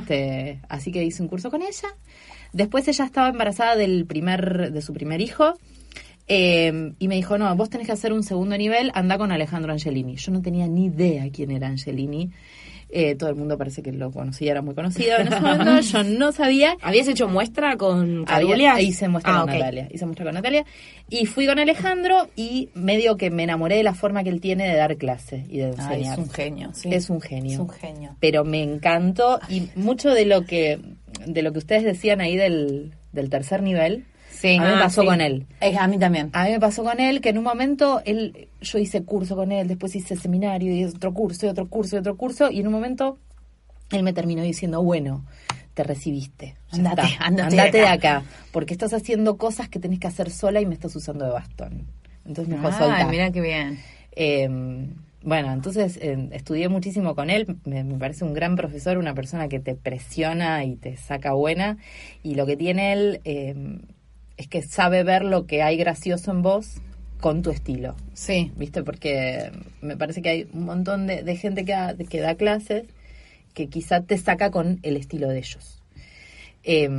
[0.02, 1.90] Este, así que hice un curso con ella.
[2.54, 5.58] Después ella estaba embarazada del primer, de su primer hijo.
[6.28, 9.72] eh, y me dijo, no, vos tenés que hacer un segundo nivel, anda con Alejandro
[9.72, 10.16] Angelini.
[10.18, 12.32] Yo no tenía ni idea quién era Angelini.
[12.90, 15.18] Eh, todo el mundo parece que lo conocía, era muy conocido.
[15.18, 16.78] En ese momento yo no sabía.
[16.82, 18.80] ¿Habías hecho muestra con Había- Carulias?
[18.82, 19.56] hice muestra Ah, con ok.
[19.56, 19.88] Natalia.
[19.92, 20.66] Hice muestra con Natalia.
[21.10, 24.68] Y fui con Alejandro y medio que me enamoré de la forma que él tiene
[24.68, 25.72] de dar clase y de Ay,
[26.04, 26.14] enseñar.
[26.20, 26.90] es un genio, sí.
[26.94, 27.54] Es un genio.
[27.54, 28.16] Es un genio.
[28.20, 30.80] Pero me encantó y mucho de lo que
[31.26, 34.56] de lo que ustedes decían ahí del, del tercer nivel, Sí.
[34.58, 35.08] a mí me Ah, pasó sí.
[35.08, 35.46] con él.
[35.62, 36.30] Es, a mí también.
[36.34, 39.52] A mí me pasó con él que en un momento él yo hice curso con
[39.52, 42.68] él, después hice seminario y otro curso y otro curso y otro curso y en
[42.68, 43.18] un momento
[43.92, 45.26] él me terminó diciendo, bueno,
[45.74, 46.56] te recibiste.
[46.72, 48.18] Andate, está, andate de andate de acá".
[48.18, 51.32] acá, porque estás haciendo cosas que tenés que hacer sola y me estás usando de
[51.32, 51.86] bastón.
[52.26, 53.08] Entonces me Ay, soltá.
[53.10, 53.80] mira qué bien.
[54.16, 54.48] Eh,
[55.22, 59.48] bueno, entonces eh, estudié muchísimo con él, me, me parece un gran profesor, una persona
[59.48, 61.78] que te presiona y te saca buena,
[62.24, 63.56] y lo que tiene él eh,
[64.38, 66.76] es que sabe ver lo que hay gracioso en vos
[67.20, 67.96] con tu estilo.
[68.14, 68.52] Sí.
[68.58, 68.84] ¿Viste?
[68.84, 72.84] Porque me parece que hay un montón de, de gente que, da- que da clases
[73.54, 75.82] que quizá te saca con el estilo de ellos.
[76.64, 76.90] Eh,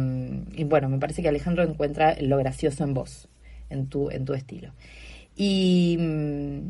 [0.54, 3.28] y bueno, me parece que Alejandro encuentra lo gracioso en vos,
[3.68, 4.72] en tu, en tu estilo.
[5.36, 6.60] Y mm,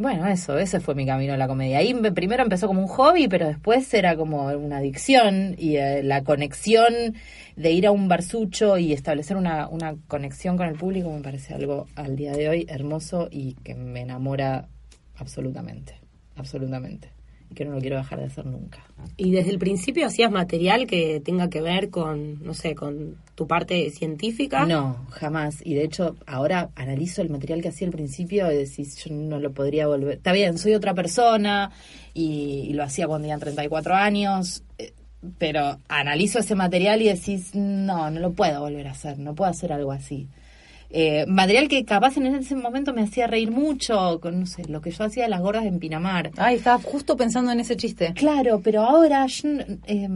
[0.00, 1.78] bueno, eso, ese fue mi camino a la comedia.
[1.78, 6.02] Ahí me- primero empezó como un hobby, pero después era como una adicción y eh,
[6.02, 7.14] la conexión
[7.56, 11.54] de ir a un barsucho y establecer una, una conexión con el público me parece
[11.54, 14.68] algo al día de hoy hermoso y que me enamora
[15.16, 15.94] absolutamente,
[16.36, 17.10] absolutamente.
[17.54, 18.78] Que no lo quiero dejar de hacer nunca.
[19.16, 23.46] Y desde el principio hacías material que tenga que ver con, no sé, con tu
[23.46, 24.64] parte científica.
[24.66, 25.60] No, jamás.
[25.64, 29.40] Y de hecho, ahora analizo el material que hacía al principio y decís, yo no
[29.40, 30.18] lo podría volver.
[30.18, 31.72] Está bien, soy otra persona
[32.14, 34.92] y, y lo hacía cuando tenía 34 años, eh,
[35.38, 39.50] pero analizo ese material y decís, no, no lo puedo volver a hacer, no puedo
[39.50, 40.28] hacer algo así.
[40.92, 44.80] Eh, material que capaz en ese momento me hacía reír mucho, con, no sé, lo
[44.80, 46.32] que yo hacía de las gordas en Pinamar.
[46.36, 48.12] Ay, estaba justo pensando en ese chiste.
[48.14, 49.48] Claro, pero ahora yo,
[49.86, 50.08] eh,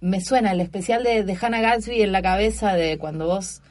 [0.00, 3.62] me suena el especial de, de Hannah Gatsby en la cabeza de cuando vos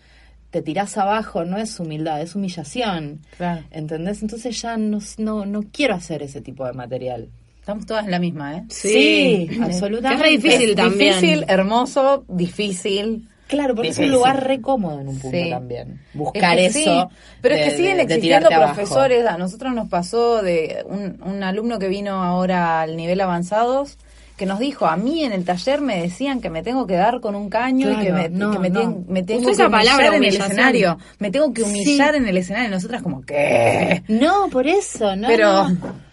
[0.50, 3.22] te tirás abajo, no es humildad, es humillación.
[3.38, 3.64] Claro.
[3.70, 4.22] ¿Entendés?
[4.22, 7.30] Entonces ya no, no, no quiero hacer ese tipo de material.
[7.60, 8.64] Estamos todas en la misma, ¿eh?
[8.70, 10.16] Sí, absolutamente.
[10.16, 11.14] es re difícil Es también.
[11.22, 13.30] Difícil, hermoso, difícil.
[13.52, 15.50] Claro, porque es un lugar re cómodo en un punto Sí.
[15.52, 16.02] también.
[16.14, 17.10] Buscar Es que sí, eso.
[17.42, 18.74] pero de- es que siguen de- de existiendo abajo.
[18.74, 19.26] profesores.
[19.28, 23.98] A nosotros nos pasó de un, un alumno que vino ahora al nivel avanzados
[24.38, 27.20] que nos dijo, a mí en el taller me decían que me tengo que dar
[27.22, 28.82] con un caño y que me, Claro, no, que me, no.
[28.82, 30.98] tien- me tengo que esa palabra, humillar en el escenario.
[31.20, 32.18] Me tengo que humillar Sí.
[32.18, 32.70] en el escenario.
[32.72, 34.02] Nosotras como, ¿qué?
[34.08, 35.28] No, por eso, no.
[35.28, 36.12] Pero- no.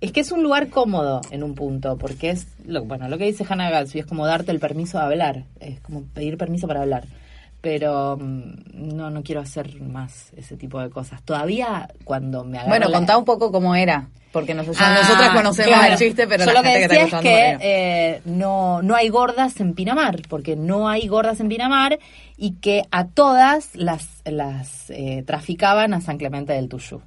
[0.00, 3.24] Es que es un lugar cómodo en un punto, porque es, lo, bueno, lo que
[3.24, 6.82] dice Hannah Gatsby es como darte el permiso de hablar, es como pedir permiso para
[6.82, 7.04] hablar.
[7.60, 11.22] Pero mm, no, no quiero hacer más ese tipo de cosas.
[11.22, 14.08] Todavía cuando me Bueno, la- contá un poco cómo era.
[14.32, 15.92] Porque nosotros, Ah, nosotras conocemos claro.
[15.92, 17.58] el chiste, pero Yo la lo que gente que decía está es que no.
[17.62, 22.00] eh, no, no hay gordas en Pinamar, porque no hay gordas en Pinamar
[22.36, 27.00] y que a todas las, las eh, traficaban a San Clemente del Tuyú.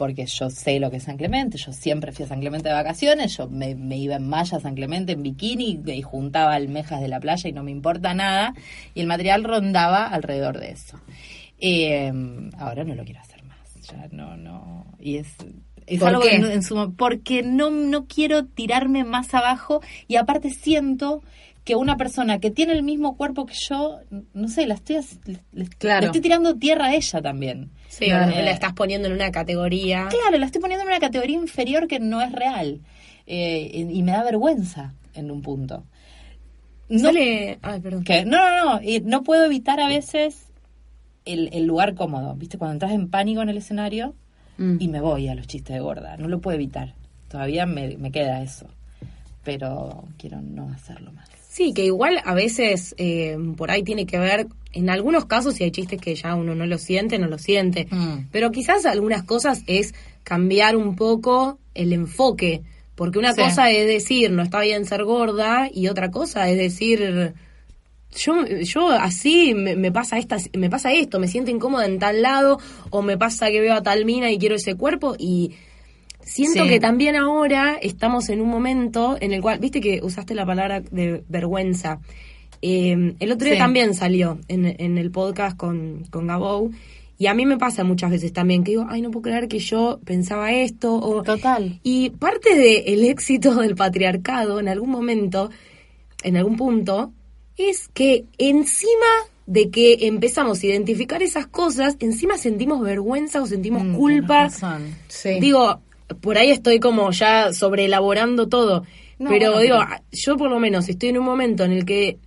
[0.00, 2.74] Porque yo sé lo que es San Clemente, yo siempre fui a San Clemente de
[2.74, 7.02] vacaciones, yo me, me iba en malla a San Clemente en bikini y juntaba almejas
[7.02, 8.54] de la playa y no me importa nada.
[8.94, 10.98] Y el material rondaba alrededor de eso.
[11.58, 12.10] Eh,
[12.56, 14.86] ahora no lo quiero hacer más, ya no, no.
[14.98, 15.28] Y es,
[15.86, 16.36] es ¿Por algo qué?
[16.36, 21.22] en- en su- porque no, no quiero tirarme más abajo y aparte siento
[21.70, 24.00] que una persona que tiene el mismo cuerpo que yo,
[24.34, 26.00] no sé, la estoy, le, le- Claro.
[26.00, 27.70] le estoy tirando tierra a ella también.
[27.88, 30.08] Sí, la estás poniendo en una categoría.
[30.08, 32.80] Claro, la estoy poniendo en una categoría inferior que no es real.
[33.26, 35.84] Eh, y, y me da vergüenza en un punto.
[36.88, 38.04] No, Sale- Ay, perdón.
[38.26, 38.80] no, no, no.
[39.04, 40.48] no puedo evitar a veces
[41.24, 42.34] el, el lugar cómodo.
[42.34, 42.58] ¿Viste?
[42.58, 44.14] Cuando entras en pánico en el escenario
[44.58, 44.76] Mm.
[44.80, 46.16] y me voy a los chistes de gorda.
[46.18, 46.94] No lo puedo evitar.
[47.28, 48.66] Todavía me, me queda eso.
[49.44, 51.29] Pero quiero no hacerlo más.
[51.52, 55.64] Sí, que igual a veces eh, por ahí tiene que ver, en algunos casos si
[55.64, 57.88] hay chistes que ya uno no lo siente, no lo siente.
[57.90, 58.28] Mm.
[58.30, 62.62] Pero quizás algunas cosas es cambiar un poco el enfoque.
[62.94, 63.40] Porque una Sí.
[63.42, 67.34] cosa es decir, no está bien ser gorda, y otra cosa es decir,
[68.14, 72.22] yo, yo así me, me pasa esta, me pasa esto, me siento incómoda en tal
[72.22, 72.58] lado,
[72.90, 75.52] o me pasa que veo a tal mina y quiero ese cuerpo, y
[76.22, 76.68] siento Sí.
[76.68, 80.80] que también ahora estamos en un momento en el cual, viste que usaste la palabra
[80.80, 82.00] de vergüenza.
[82.62, 83.58] Eh, el otro día Sí.
[83.60, 86.70] también salió en, en el podcast con, con Gabou.
[87.18, 89.58] Y a mí me pasa muchas veces también que digo, ay, no puedo creer que
[89.58, 90.94] yo pensaba esto.
[90.94, 91.78] O, Total.
[91.82, 95.50] y parte del éxito del patriarcado en algún momento,
[96.22, 97.12] en algún punto,
[97.58, 99.06] es que encima
[99.46, 104.48] de que empezamos a identificar esas cosas, encima sentimos vergüenza o sentimos Mm, culpa.
[105.08, 105.40] Sí.
[105.40, 105.80] Digo,
[106.20, 108.84] por ahí estoy como ya sobreelaborando todo.
[109.18, 111.84] No, pero bueno, digo, pero- yo por lo menos estoy en un momento en el
[111.84, 112.18] que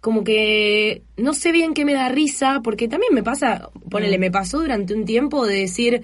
[0.00, 4.20] como que no sé bien qué me da risa, porque también me pasa, ponele, Mm.
[4.20, 6.02] me pasó durante un tiempo de decir,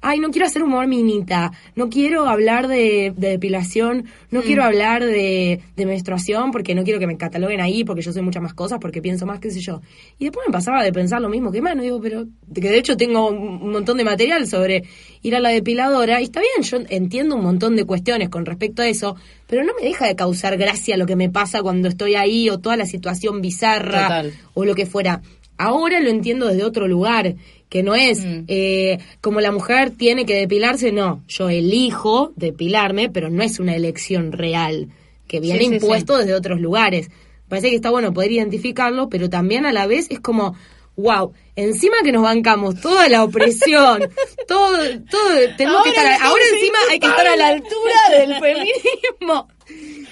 [0.00, 4.66] ay, no quiero hacer humor minita, no quiero hablar de, de depilación, no quiero Mm.
[4.66, 8.42] hablar de, de menstruación, porque no quiero que me cataloguen ahí, porque yo soy muchas
[8.42, 9.80] más cosas, porque pienso más, qué sé yo.
[10.18, 12.96] Y después me pasaba de pensar lo mismo que mano, digo, pero que de hecho
[12.96, 14.84] tengo un un montón de material sobre
[15.22, 18.82] ir a la depiladora, y está bien, yo entiendo un montón de cuestiones con respecto
[18.82, 22.14] a eso, pero no me deja de causar gracia lo que me pasa cuando estoy
[22.16, 24.32] ahí, o toda la situación bizarra, Total.
[24.54, 25.22] o lo que fuera.
[25.58, 27.34] Ahora lo entiendo desde otro lugar,
[27.68, 28.44] que no es Mm.
[28.48, 33.74] eh, como la mujer tiene que depilarse, no, yo elijo depilarme, pero no es una
[33.74, 34.88] elección real,
[35.26, 37.10] que viene Sí, sí, impuesto desde otros lugares.
[37.48, 40.56] Parece que está bueno poder identificarlo, pero también a la vez es como,
[40.96, 44.00] wow, encima que nos bancamos toda la opresión,
[44.48, 44.78] todo,
[45.10, 49.48] todo, tenemos que estar, ahora encima hay que estar a la altura del feminismo.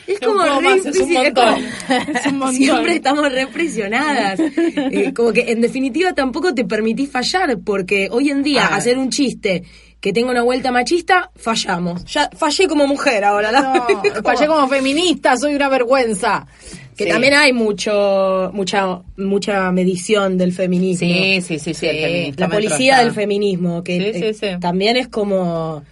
[0.06, 1.34] Es como re más, es un es montón.
[1.44, 2.54] como- Es un montón.
[2.56, 4.40] Siempre estamos represionadas.
[4.76, 8.76] Eh, como que en definitiva tampoco te permitís fallar, porque hoy en día Ah.
[8.76, 9.62] hacer un chiste
[10.00, 12.04] que tenga una vuelta machista, fallamos.
[12.04, 13.86] Ya fallé como mujer ahora.
[14.22, 16.46] fallé como feminista, soy una vergüenza.
[16.96, 17.10] Que Sí.
[17.10, 21.08] también hay mucho, mucha, mucha medición del feminismo.
[21.08, 24.46] Sí, sí, sí, sí, el la feministómetro policía del feminismo, que Sí, sí, eh, sí.
[24.60, 25.82] también es como...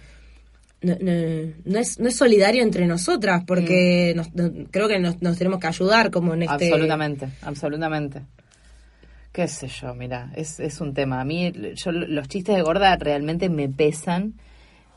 [0.83, 5.21] No, no- no es, no es solidario entre nosotras, porque nos- no- creo que nos,
[5.21, 6.69] nos tenemos que ayudar como en este...
[6.69, 6.73] Mm.
[6.73, 8.21] Absolutamente, absolutamente.
[9.31, 11.19] Qué sé yo, mira, es, es un tema.
[11.21, 14.33] A mí, yo los chistes de gorda realmente me pesan,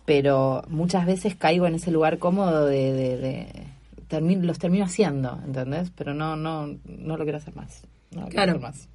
[0.05, 5.90] pero muchas veces caigo en ese lugar cómodo de, de, los termino haciendo, ¿entendés?
[5.96, 7.83] Pero no, no, no lo quiero hacer más.
[8.11, 8.51] No lo quiero Claro.
[8.53, 8.88] hacer más.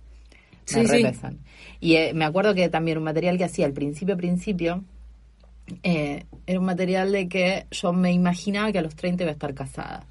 [0.65, 0.91] Sí, Me sí.
[1.03, 1.39] repesan.
[1.79, 4.83] Y eh, me acuerdo que también un material que hacía al principio, principio,
[5.83, 9.33] eh, era un material de que yo me imaginaba que a los 30 iba a
[9.33, 10.05] estar casada.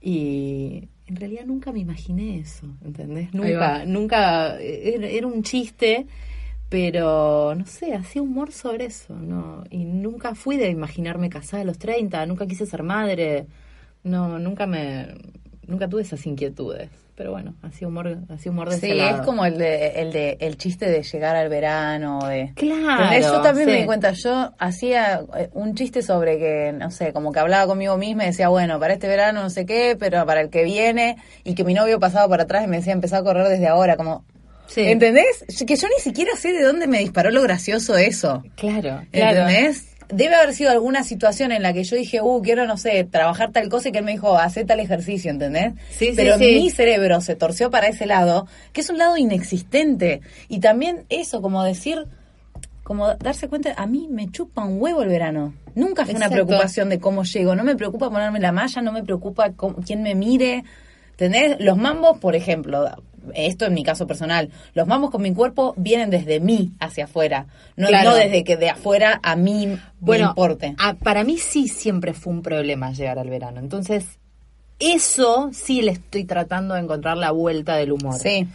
[0.00, 3.32] Y en realidad nunca me imaginé eso, ¿entendés?
[3.34, 6.06] Nunca, nunca, era, era un chiste,
[6.68, 9.64] pero no sé, hacía humor sobre eso, ¿no?
[9.70, 13.46] Y nunca fui de imaginarme casada a los 30, nunca quise ser madre,
[14.02, 15.14] no, nunca me,
[15.66, 16.90] nunca tuve esas inquietudes.
[17.16, 19.20] Pero bueno, hacía humor, hacía humor de Sí, ese lado.
[19.20, 23.26] es como el de, el de el chiste de llegar al verano, de Claro, ¿Entendés?
[23.30, 27.30] Yo también me di cuenta, yo hacía eh, un chiste sobre que, no sé, como
[27.30, 30.40] que hablaba conmigo misma y decía, bueno, para este verano no sé qué, pero para
[30.40, 33.22] el que viene, y que mi novio pasaba por atrás y me decía, empezá a
[33.22, 34.24] correr desde ahora, como,
[34.66, 34.80] Sí.
[34.80, 35.44] ¿entendés?
[35.68, 38.42] Que yo ni siquiera sé de dónde me disparó lo gracioso eso.
[38.56, 39.46] Claro, claro.
[40.08, 43.52] Debe haber sido alguna situación en la que yo dije, uh, quiero, no sé, trabajar
[43.52, 45.72] tal cosa y que él me dijo, hacé tal ejercicio, ¿entendés?
[45.90, 46.44] Sí, sí, Pero sí.
[46.60, 50.20] mi cerebro se torció para ese lado, que es un lado inexistente.
[50.48, 52.06] Y también eso, como decir,
[52.82, 55.54] como darse cuenta, a mí me chupa un huevo el verano.
[55.74, 57.54] Nunca fue una preocupación de cómo llego.
[57.56, 60.64] No me preocupa ponerme la malla, no me preocupa cómo- quién me mire.
[61.12, 61.56] ¿Entendés?
[61.60, 62.90] Los mambos, por ejemplo,
[63.34, 67.46] esto en mi caso personal, los mambos con mi cuerpo vienen desde mí hacia afuera,
[67.76, 68.10] no, Claro.
[68.10, 70.74] no desde que de afuera a mí me Bueno, importe.
[70.78, 73.60] a- para mí sí siempre fue un problema llegar al verano.
[73.60, 74.04] Entonces,
[74.78, 78.18] eso sí le estoy tratando de encontrar la vuelta del humor.
[78.18, 78.46] Sí.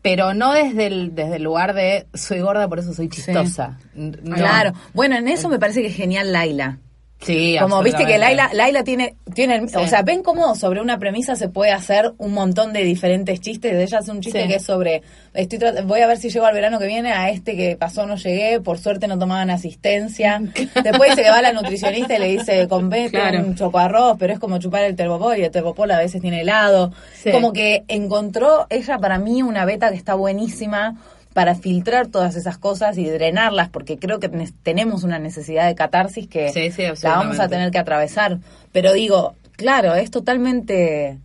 [0.00, 3.78] Pero no desde el, desde el lugar de soy gorda, por eso soy chistosa.
[3.94, 4.36] No.
[4.36, 4.72] Claro.
[4.94, 6.78] Bueno, en eso me parece que es genial Laila.
[7.20, 8.16] Sí, Como viste que.
[8.16, 9.74] Laila, Laila tiene, tiene Sí.
[9.76, 13.72] o sea, ven cómo sobre una premisa se puede hacer un montón de diferentes chistes.
[13.74, 14.48] Ella hace un chiste Sí.
[14.48, 15.02] que es sobre,
[15.34, 18.14] estoy voy a ver si llego al verano que viene, a este que pasó no
[18.14, 20.40] llegué, por suerte no tomaban asistencia.
[20.84, 23.40] Después dice que va la nutricionista y le dice, compete Claro.
[23.40, 26.92] un chocoarroz, pero es como chupar el termopol y el termopol a veces tiene helado.
[27.14, 27.32] Sí.
[27.32, 30.94] Como que encontró ella para mí una beta que está buenísima
[31.34, 35.74] para filtrar todas esas cosas y drenarlas, porque creo que ne- tenemos una necesidad de
[35.74, 38.38] catarsis que Sí, sí, la vamos a tener que atravesar.
[38.72, 41.18] Pero digo, claro, es totalmente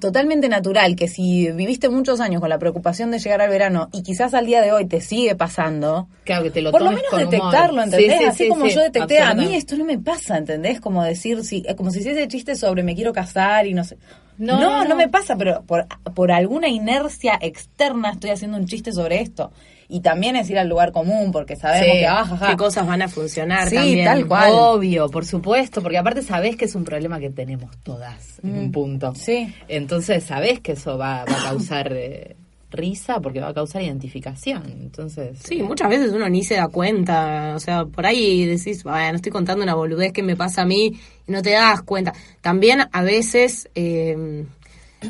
[0.00, 4.02] totalmente natural que si viviste muchos años con la preocupación de llegar al verano y
[4.02, 7.10] quizás al día de hoy te sigue pasando, Claro, que te lo por lo menos
[7.16, 8.18] detectarlo, ¿entendés?
[8.18, 10.80] sí, Así sí, como yo detecté, a mí esto no me pasa, ¿entendés?
[10.80, 13.96] Como decir, si, como si hiciese chiste sobre me quiero casar y no sé.
[14.38, 18.92] No, No, no, me pasa, pero por, por alguna inercia externa estoy haciendo un chiste
[18.92, 19.52] sobre esto.
[19.90, 23.00] Y también es ir al lugar común, porque sabemos Sí, que, ah, qué cosas van
[23.00, 24.04] a funcionar Sí, también.
[24.04, 24.50] tal cual.
[24.52, 28.70] Obvio, por supuesto, porque aparte sabés que es un problema que tenemos todas en un
[28.72, 29.12] punto.
[29.12, 29.54] Mm, Sí.
[29.66, 32.36] Entonces sabés que eso va, va a causar eh,
[32.70, 34.64] risa porque va a causar identificación.
[34.80, 35.38] Entonces.
[35.42, 37.54] Sí, eh, muchas veces uno ni se da cuenta.
[37.56, 40.98] O sea, por ahí decís, bueno, estoy contando una boludez que me pasa a mí
[41.26, 42.12] y no te das cuenta.
[42.40, 44.44] También a veces eh,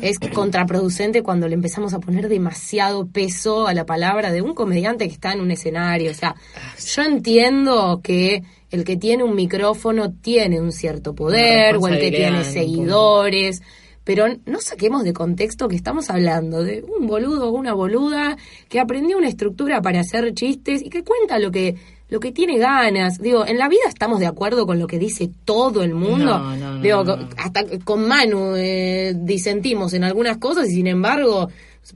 [0.01, 5.07] es contraproducente cuando le empezamos a poner demasiado peso a la palabra de un comediante
[5.07, 6.11] que está en un escenario.
[6.11, 6.35] O sea,
[6.95, 12.11] yo entiendo que el que tiene un micrófono tiene un cierto poder o el que
[12.11, 13.61] tiene seguidores.
[14.09, 18.79] Pero no saquemos de contexto que estamos hablando de un boludo o una boluda que
[18.79, 21.75] aprendió una estructura para hacer chistes y que cuenta lo que
[22.09, 23.19] lo que tiene ganas.
[23.19, 26.39] Digo, en la vida estamos de acuerdo con lo que dice todo el mundo.
[26.39, 27.29] No, no, no, Digo, no.
[27.37, 31.49] hasta con Manu eh, disentimos en algunas cosas y sin embargo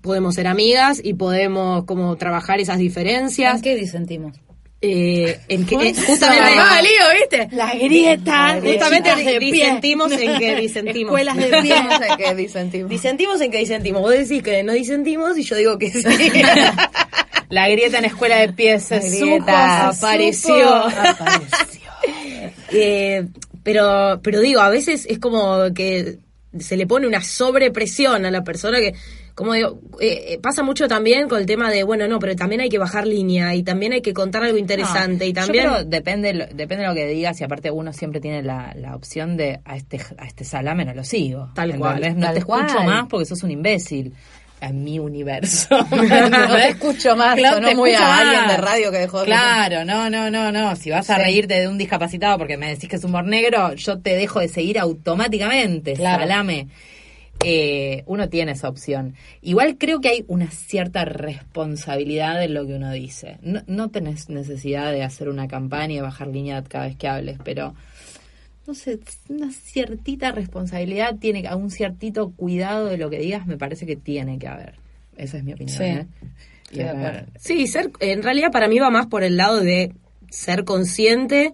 [0.04, 3.56] podemos ser amigas y podemos como trabajar esas diferencias.
[3.56, 4.40] ¿En qué disentimos?
[4.86, 7.56] Eh, en que, eh, justamente Ah, lío, ¿viste?
[7.56, 8.60] La grieta.
[8.60, 9.40] de Justamente pie.
[9.40, 11.12] disentimos en que disentimos.
[11.12, 11.84] Escuelas de pie.
[11.84, 12.90] No sé qué disentimos.
[12.90, 14.02] Disentimos en que disentimos.
[14.02, 16.04] Vos decís que no disentimos y yo digo que sí.
[17.50, 20.76] La grieta en escuela de pies se supo, Apareció.
[20.76, 21.80] Apareció.
[22.76, 23.28] Eh,
[23.64, 26.18] pero, pero digo, a veces es como que
[26.60, 28.96] se le pone una sobrepresión a la persona que
[29.36, 32.62] como digo, eh, eh, pasa mucho también con el tema de, bueno, no, pero también
[32.62, 35.64] hay que bajar línea y también hay que contar algo interesante No, y también...
[35.66, 38.74] Yo creo, depende, lo- depende de lo que digas y aparte uno siempre tiene la,
[38.76, 41.50] la opción de a este, a este salame no lo sigo.
[41.56, 42.18] Tal cual.
[42.20, 44.14] No te escucho más porque sos un imbécil.
[44.62, 45.78] En mi universo.
[45.92, 49.84] No te escucho más, Claro, te muy a alguien de radio que dejó de- Claro,
[49.84, 50.74] no, no, no, no.
[50.78, 51.22] Si vas a Sí.
[51.22, 54.48] reírte de un discapacitado porque me decís que es humor negro, yo te dejo de
[54.48, 55.94] seguir automáticamente.
[55.96, 56.22] Claro.
[56.22, 56.68] Salame.
[57.44, 59.16] Eh, uno tiene esa opción.
[59.42, 63.38] Igual creo que hay una cierta responsabilidad en lo que uno dice.
[63.42, 67.38] No, no tenés necesidad de hacer una campaña y bajar línea cada vez que hables,
[67.44, 67.74] pero
[68.66, 73.58] no sé, una ciertita responsabilidad tiene que, un ciertito cuidado de lo que digas, me
[73.58, 74.76] parece que tiene que haber.
[75.18, 75.78] Esa es mi opinión.
[75.78, 75.84] Sí.
[75.84, 76.08] ¿eh?
[76.72, 77.28] Y acuerdo.
[77.38, 79.94] Sí, ser, en realidad para mí va más por el lado de
[80.30, 81.54] ser consciente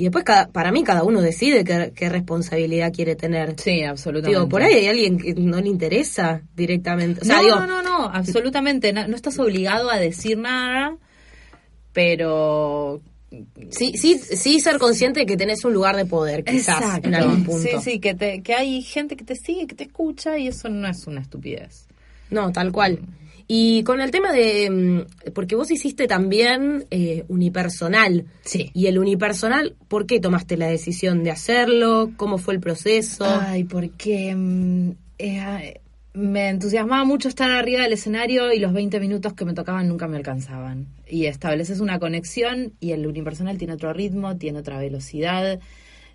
[0.00, 3.56] y después cada, para mí cada uno decide qué, qué responsabilidad quiere tener.
[3.58, 4.38] Sí, absolutamente.
[4.38, 7.22] Digo, por ahí hay alguien que no le interesa directamente.
[7.22, 8.92] O sea, no, digo, no, no, no, absolutamente.
[8.92, 10.96] No, no estás obligado a decir nada,
[11.92, 13.02] pero...
[13.70, 17.42] Sí, sí, sí ser consciente de que tenés un lugar de poder, quizás, en algún
[17.42, 17.68] punto.
[17.68, 20.68] Sí, sí, que, te, que hay gente que te sigue, que te escucha y eso
[20.68, 21.88] no es una estupidez.
[22.30, 23.00] No, tal cual.
[23.50, 28.26] Y con el tema de, mm, porque vos hiciste también eh, unipersonal.
[28.42, 28.70] Sí.
[28.74, 32.12] Y el unipersonal, ¿por qué tomaste la decisión de hacerlo?
[32.16, 33.24] ¿Cómo fue el proceso?
[33.24, 35.80] Ay, porque mm, eh,
[36.12, 40.08] me entusiasmaba mucho estar arriba del escenario y los 20 minutos que me tocaban nunca
[40.08, 40.88] me alcanzaban.
[41.08, 45.58] Y estableces una conexión y el unipersonal tiene otro ritmo, tiene otra velocidad,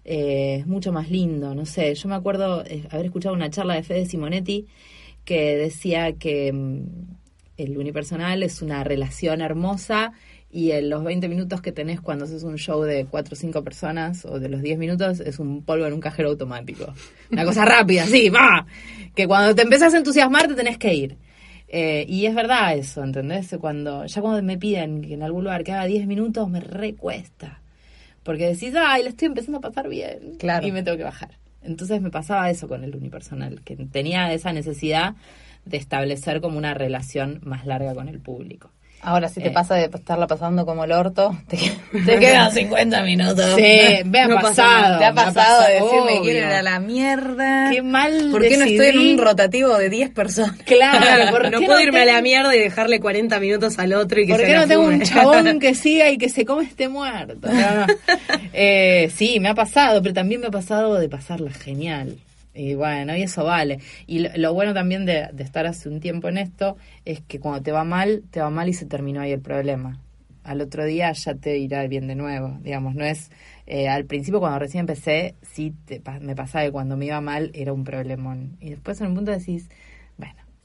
[0.06, 1.96] eh, es mucho más lindo, no sé.
[1.96, 4.68] Yo me acuerdo eh, haber escuchado una charla de Fede Simonetti
[5.26, 7.23] que decía que mm,
[7.58, 10.14] el unipersonal es una relación hermosa
[10.50, 13.64] y en los 20 minutos que tenés cuando haces un show de 4 o 5
[13.64, 16.94] personas o de los 10 minutos es un polvo en un cajero automático.
[17.32, 18.66] Una cosa rápida, sí, va.
[19.16, 21.18] Que cuando te empezás a entusiasmar te tenés que ir.
[21.68, 23.56] Eh, y es verdad eso, ¿entendés?
[23.60, 27.62] Cuando, ya cuando me piden que en algún lugar que haga 10 minutos me recuesta.
[28.22, 30.36] Porque decís, ay, la estoy empezando a pasar bien.
[30.38, 30.68] Claro.
[30.68, 31.32] Y me tengo que bajar.
[31.64, 35.16] Entonces me pasaba eso con el unipersonal, que tenía esa necesidad
[35.66, 38.70] de establecer como una relación más larga con el público.
[39.06, 39.52] Ahora, si te Eh.
[39.52, 41.58] pasa de estarla pasando como el orto, te,
[42.06, 43.46] te quedan 50 minutos.
[43.58, 44.98] Sí, me ha No pasado.
[44.98, 47.70] ¿Te ha me ha pasado de decirme quiero ir a la mierda?
[47.70, 50.56] Qué mal ¿Por qué no estoy en un rotativo de 10 personas?
[50.66, 54.22] Claro, ¿por no qué puedo irme a la mierda y dejarle 40 minutos al otro
[54.22, 54.96] y que ¿Por se qué la no tengo fume?
[54.96, 57.50] un chabón que siga y que se come este muerto?
[57.52, 57.88] No, no.
[58.54, 62.20] Eh, sí, me ha pasado, pero también me ha pasado de pasarla genial.
[62.56, 63.80] Y bueno, y eso vale.
[64.06, 67.40] Y lo, lo bueno también de, de estar hace un tiempo en esto es que
[67.40, 70.00] cuando te va mal, te va mal y se terminó ahí el problema.
[70.44, 72.58] Al otro día ya te irá bien de nuevo.
[72.62, 73.32] Digamos, no es.
[73.66, 77.50] eh, al principio, cuando recién empecé, sí te me pasaba que cuando me iba mal
[77.54, 78.58] era un problemón.
[78.60, 79.70] Y después en un punto decís,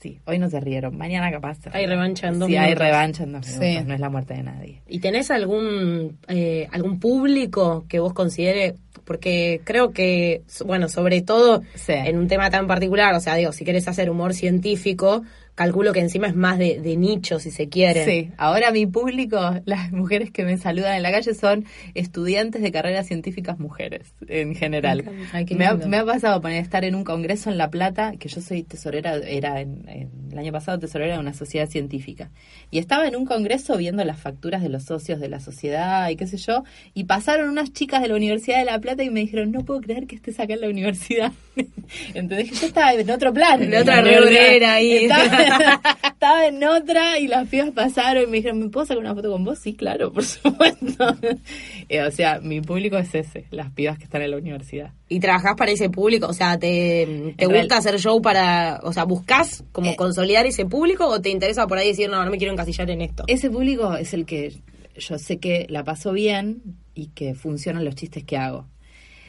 [0.00, 1.58] sí, hoy no se rieron, mañana capaz.
[1.72, 2.86] Hay revancha en dos Sí, hay minutos.
[2.86, 3.58] revancha en dos Sí.
[3.60, 4.82] minutos, no es la muerte de nadie.
[4.88, 8.76] ¿Y tenés algún eh, algún público que vos considere?
[9.04, 11.92] Porque creo que, bueno, sobre todo Sí.
[11.92, 15.22] en un tema tan particular, o sea, digo, si querés hacer humor científico,
[15.58, 18.04] calculo que encima es más de, de nicho, si se quiere.
[18.04, 22.70] Sí, ahora mi público, las mujeres que me saludan en la calle son estudiantes de
[22.72, 25.04] carreras científicas mujeres, en general.
[25.32, 28.28] Ay, me, ha, me ha pasado poner estar en un congreso en La Plata, que
[28.28, 32.30] yo soy tesorera, era en- en- el año pasado tesorera de una sociedad científica.
[32.70, 36.16] Y estaba en un congreso viendo las facturas de los socios de la sociedad y
[36.16, 36.62] qué sé yo,
[36.94, 39.80] y pasaron unas chicas de la Universidad de La Plata y me dijeron, no puedo
[39.80, 41.32] creer que estés acá en la universidad.
[42.14, 43.62] Entonces yo estaba en otro plan.
[43.62, 44.92] En otra rebrera ahí.
[45.06, 45.24] Estaba,
[46.04, 49.30] estaba en otra y las pibas pasaron y me dijeron, ¿me puedo sacar una foto
[49.32, 49.58] con vos?
[49.58, 51.06] Sí, claro, por supuesto.
[51.90, 54.92] Eh, o sea, mi público es ese, las pibas que están en la universidad.
[55.08, 56.26] ¿Y trabajás para ese público?
[56.26, 59.96] O sea, ¿te, te gusta real- hacer show para, o sea, buscas como Eh.
[59.96, 63.00] consolidar ese público o te interesa por ahí decir, no, no me quiero encasillar en
[63.00, 63.24] esto?
[63.26, 64.52] Ese público es el que
[64.96, 66.60] yo sé que la paso bien
[66.94, 68.66] y que funcionan los chistes que hago.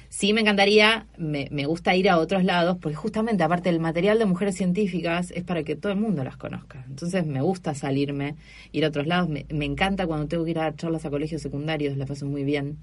[0.09, 4.17] Sí me encantaría, me, me gusta ir a otros lados, porque justamente aparte el material
[4.17, 6.83] de mujeres científicas es para que todo el mundo las conozca.
[6.87, 8.35] Entonces me gusta salirme,
[8.71, 9.29] ir a otros lados.
[9.29, 12.43] Me, me encanta cuando tengo que ir a charlas a colegios secundarios, la paso muy
[12.43, 12.79] bien.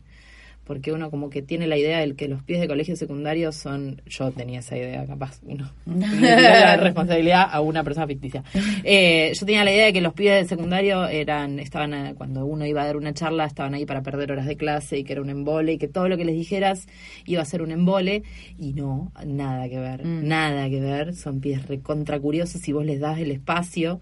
[0.67, 4.03] Porque uno como que tiene la idea de que los pies de colegios secundarios son...
[4.07, 8.43] Yo tenía esa idea, capaz, tiró la responsabilidad a una persona ficticia.
[8.83, 12.45] Eh, yo tenía la idea de que los pibes del secundario eran, estaban, eh, cuando
[12.45, 15.13] uno iba a dar una charla, estaban ahí para perder horas de clase y que
[15.13, 16.89] era un embole y que todo lo que les dijeras
[17.27, 18.25] iba a ser un embole.
[18.59, 20.27] Y no, nada que ver, Mm.
[20.27, 21.15] nada que ver.
[21.15, 24.01] Son pibes recontra curiosos si vos les das el espacio.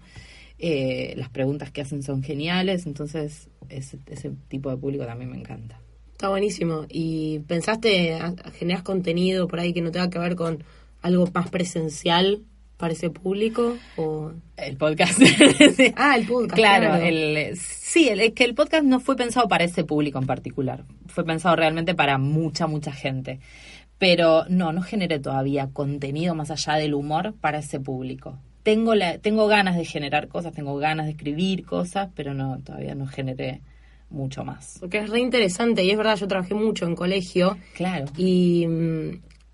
[0.57, 5.37] Eh, las preguntas que hacen son geniales, entonces ese, ese tipo de público también me
[5.37, 5.79] encanta.
[6.15, 6.85] Está buenísimo.
[6.87, 8.17] ¿Y pensaste,
[8.57, 10.63] generás contenido por ahí que no tenga que ver con
[11.01, 12.41] algo más presencial?
[12.77, 15.17] parece público o El podcast.
[15.95, 19.47] ah el podcast Claro, claro, el, sí, el- es que el podcast no fue pensado
[19.47, 20.83] para ese público en particular.
[21.07, 23.39] Fue pensado realmente para mucha, mucha gente.
[23.97, 28.37] Pero no, no generé todavía contenido más allá del humor para ese público.
[28.63, 32.93] Tengo, la, tengo ganas de generar cosas, tengo ganas de escribir cosas, pero no, todavía
[32.95, 33.61] no generé
[34.09, 34.77] mucho más.
[34.79, 38.05] porque es re interesante y es verdad yo trabajé mucho en colegio Claro.
[38.17, 38.65] y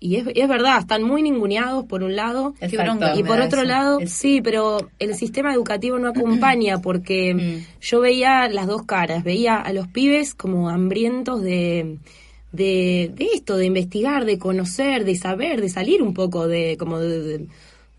[0.04, 2.82] y es, es verdad, están muy ninguneados por un lado Exacto.
[2.98, 3.68] bronca y por otro eso.
[3.68, 7.80] lado, Es- sí, pero el sistema educativo no acompaña porque Mm.
[7.80, 11.98] yo veía las dos caras, veía a los pibes como hambrientos de,
[12.50, 16.98] de, de esto, de investigar, de conocer, de saber, de salir un poco de como
[16.98, 17.38] de, de-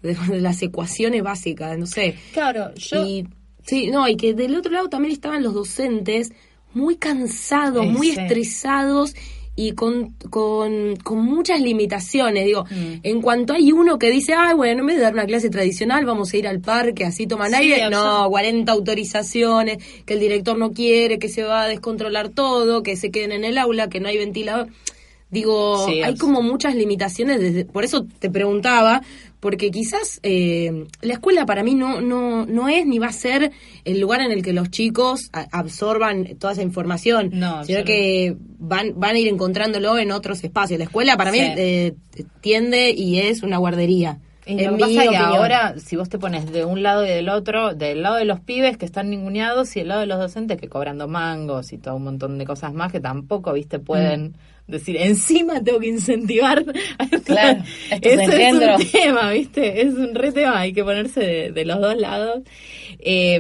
[0.01, 2.15] de- de las ecuaciones básicas, no sé.
[2.33, 3.05] Claro, yo...
[3.05, 3.27] Y,
[3.65, 6.31] sí, no, y que del otro lado también estaban los docentes
[6.73, 8.19] muy cansados, muy sí.
[8.19, 9.15] estresados
[9.55, 12.45] y con, con, con muchas limitaciones.
[12.45, 12.93] Digo, Mm.
[13.03, 16.05] en cuanto hay uno que dice, ay, bueno, en vez de dar una clase tradicional,
[16.05, 17.89] vamos a ir al parque, así toman Sí, aire.
[17.91, 22.95] No, 40 autorizaciones, que el director no quiere, que se va a descontrolar todo, que
[22.95, 24.69] se queden en el aula, que no hay ventilador.
[25.29, 29.01] Digo, Sí, hay como muchas limitaciones, desde, por eso te preguntaba,
[29.43, 33.51] porque quizás eh, la escuela para mí no, no, no es ni va a ser
[33.83, 38.37] el lugar en el que los chicos a- absorban toda esa información, No, sino que
[38.57, 40.77] van, van a ir encontrándolo en otros espacios.
[40.79, 41.45] La escuela para mí Sí.
[41.57, 41.93] eh,
[42.39, 44.19] tiende y es una guardería.
[44.45, 46.83] Y en lo mi que pasa es que ahora, si vos te pones de un
[46.83, 50.01] lado y del otro, del lado de los pibes que están ninguneados y del lado
[50.01, 53.53] de los docentes que cobrando mangos y todo un montón de cosas más que tampoco,
[53.53, 54.35] viste, pueden
[54.67, 56.63] decir, encima tengo que incentivar.
[57.25, 57.63] Claro,
[58.01, 58.81] Ese es engendros.
[58.81, 62.41] un tema, viste, es un re tema, hay que ponerse de, de los dos lados.
[62.99, 63.39] Eh,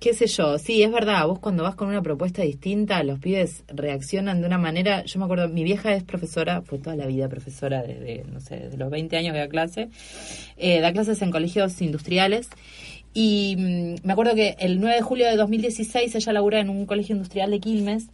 [0.00, 3.64] qué sé yo, sí, es verdad, vos cuando vas con una propuesta distinta, los pibes
[3.68, 7.28] reaccionan de una manera, yo me acuerdo, mi vieja es profesora, fue toda la vida
[7.28, 9.90] profesora desde, no sé, de los 20 años que da clase,
[10.56, 12.48] eh, da clases en colegios industriales,
[13.12, 16.86] y mm, me acuerdo que el 9 de julio de 2016 ella labura en un
[16.86, 18.06] colegio industrial de Quilmes,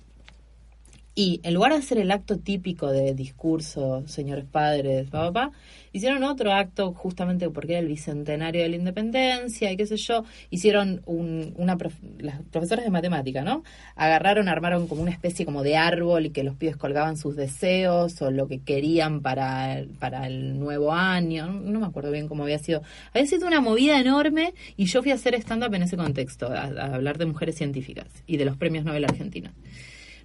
[1.19, 5.51] y en lugar de hacer el acto típico de discurso, señores padres, papá,
[5.93, 10.25] hicieron otro acto justamente porque era el bicentenario de la independencia y qué sé yo.
[10.51, 13.65] Hicieron un, una, prof- las profesoras de matemática, ¿no?
[13.95, 18.21] Agarraron, armaron como una especie como de árbol y que los pibes colgaban sus deseos
[18.21, 21.47] o lo que querían para, para el nuevo año.
[21.47, 22.83] No, no me acuerdo bien cómo había sido.
[23.15, 26.65] Había sido una movida enorme y yo fui a hacer stand-up en ese contexto, a,
[26.65, 29.55] a hablar de mujeres científicas y de los premios Nobel argentinos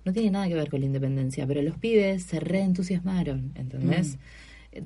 [0.04, 4.18] no tiene nada que ver con la independencia, pero los pibes se reentusiasmaron, ¿entendés?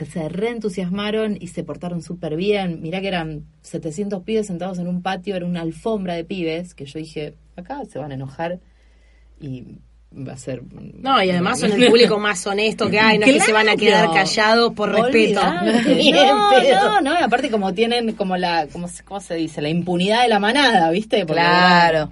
[0.10, 2.82] Se reentusiasmaron y se portaron súper bien.
[2.82, 6.86] Mirá que eran 700 pibes sentados en un patio, era una alfombra de pibes, que
[6.86, 8.60] yo dije, acá se van a enojar
[9.40, 9.64] y
[10.12, 10.64] va a ser...
[10.72, 13.70] No, y además son el público más honesto que hay, no es que se van
[13.70, 15.42] a quedar callados por respeto.
[16.16, 19.62] No, no, no, aparte como tienen como la, como, ¿cómo se dice?
[19.62, 21.26] La impunidad de la manada, ¿viste?
[21.26, 22.10] Porque, Claro.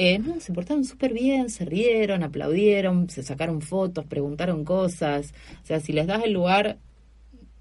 [0.00, 5.34] Eh, no, se portaron súper bien, se rieron, aplaudieron, se sacaron fotos, preguntaron cosas.
[5.62, 6.78] O sea, si les das el lugar,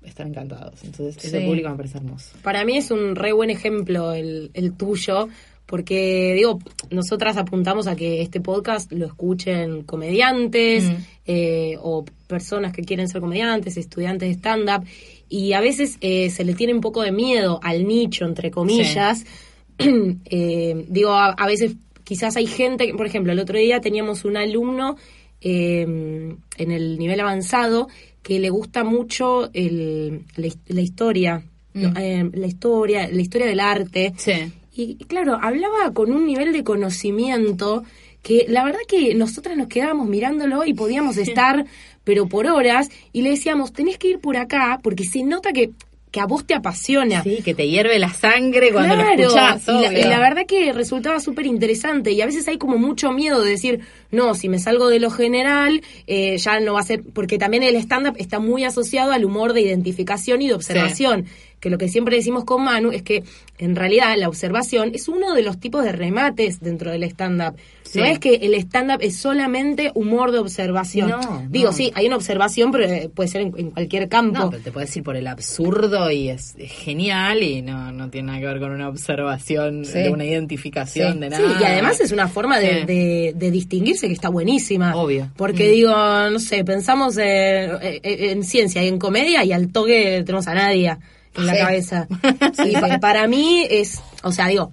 [0.04, 0.84] están encantados.
[0.84, 1.46] Entonces, ese Sí.
[1.46, 2.36] público me parece hermoso.
[2.44, 5.28] Para mí es un re buen ejemplo el, el tuyo,
[5.66, 6.60] porque digo,
[6.92, 10.96] nosotras apuntamos a que este podcast lo escuchen comediantes Mm.
[11.26, 14.86] eh, o personas que quieren ser comediantes, estudiantes de stand-up,
[15.28, 19.26] y a veces eh, se le tiene un poco de miedo al nicho, entre comillas.
[19.80, 21.76] Eh, digo, a, a veces
[22.08, 24.96] quizás hay gente, por ejemplo, el otro día teníamos un alumno
[25.42, 27.90] eh, en el nivel avanzado
[28.24, 31.44] que le gusta mucho el, la, his- la historia,
[31.74, 31.98] Mm.
[31.98, 34.14] eh, la historia, la historia del arte.
[34.18, 34.32] Sí.
[34.76, 37.84] Y claro, hablaba con un nivel de conocimiento
[38.24, 41.66] que la verdad que nosotras nos quedábamos mirándolo y podíamos estar,
[42.04, 45.70] pero por horas, y le decíamos, tenés que ir por acá, porque se nota que,
[46.12, 47.22] que a vos te apasiona.
[47.22, 49.68] Sí, que te hierve la sangre cuando lo Claro, escuchás.
[49.68, 53.12] y la, y la verdad que resultaba súper interesante y a veces hay como mucho
[53.12, 53.82] miedo de decir,
[54.12, 57.64] no, si me salgo de lo general, eh, ya no va a ser, porque también
[57.64, 61.26] el stand-up está muy asociado al humor de identificación y de observación,
[61.60, 63.24] que lo que siempre decimos con Manu es que
[63.58, 67.56] en realidad la observación es uno de los tipos de remates dentro del stand-up.
[67.84, 67.98] Sí.
[68.00, 71.10] No es que el stand-up es solamente humor de observación.
[71.10, 71.72] No, Digo, no.
[71.74, 74.38] sí, hay una observación, pero eh, puede ser en, en cualquier campo.
[74.40, 78.10] No, pero te puedes ir por el absurdo y es, es genial y no, no
[78.10, 79.94] tiene nada que ver con una observación, Sí.
[80.00, 81.20] de una identificación Sí.
[81.20, 81.58] de Sí, nada.
[81.60, 82.86] y además es una forma de, Sí.
[82.86, 84.96] de- de distinguirse que está buenísima.
[84.96, 85.32] Obvio.
[85.36, 85.72] Porque Mm.
[85.72, 85.92] digo,
[86.32, 90.54] no sé, pensamos eh, eh, en ciencia y en comedia y al toque tenemos a
[90.54, 91.00] Nadia
[91.38, 91.60] en la Sí.
[91.60, 92.08] cabeza.
[92.66, 94.72] y pa- para mí es, o sea, digo,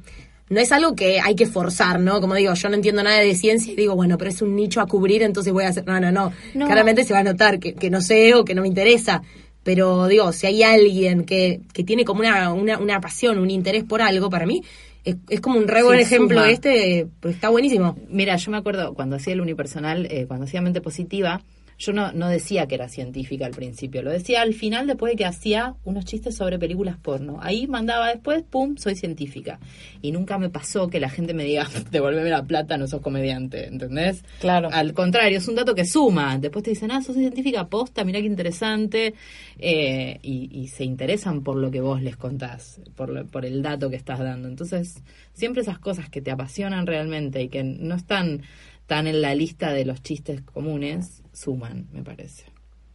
[0.50, 2.20] no es algo que hay que forzar, ¿no?
[2.20, 4.80] Como digo, yo no entiendo nada de ciencia y digo, bueno, pero es un nicho
[4.80, 5.84] a cubrir, entonces voy a hacer.
[5.86, 6.32] No, no, no.
[6.54, 6.66] No.
[6.66, 9.22] Claramente se va a notar que, que no sé o que no me interesa.
[9.62, 13.84] pero digo, si hay alguien que, que tiene como una, una, una pasión, un interés
[13.84, 14.62] por algo, para mí
[15.04, 16.50] es, es como un re buen Sí, ejemplo suma.
[16.50, 17.96] este, pues está buenísimo.
[18.10, 21.40] Mira, yo me acuerdo cuando hacía el unipersonal, eh, cuando hacía mente positiva,
[21.78, 25.16] yo no, no decía que era científica al principio, lo decía al final después de
[25.16, 27.38] que hacía unos chistes sobre películas porno.
[27.42, 29.58] Ahí mandaba después, pum, soy científica.
[30.00, 33.66] Y nunca me pasó que la gente me diga, devolveme la plata, no sos comediante,
[33.66, 34.22] ¿entendés?
[34.40, 34.68] Claro.
[34.72, 36.38] Al contrario, es un dato que suma.
[36.38, 39.14] Después te dicen, ah, sos científica posta, mira qué interesante.
[39.58, 43.62] Eh, y, y se interesan por lo que vos les contás, por, lo- por el
[43.62, 44.48] dato que estás dando.
[44.48, 45.02] Entonces,
[45.32, 48.42] siempre esas cosas que te apasionan realmente y que no están
[48.86, 52.44] tan en la lista de los chistes comunes, suman, me parece.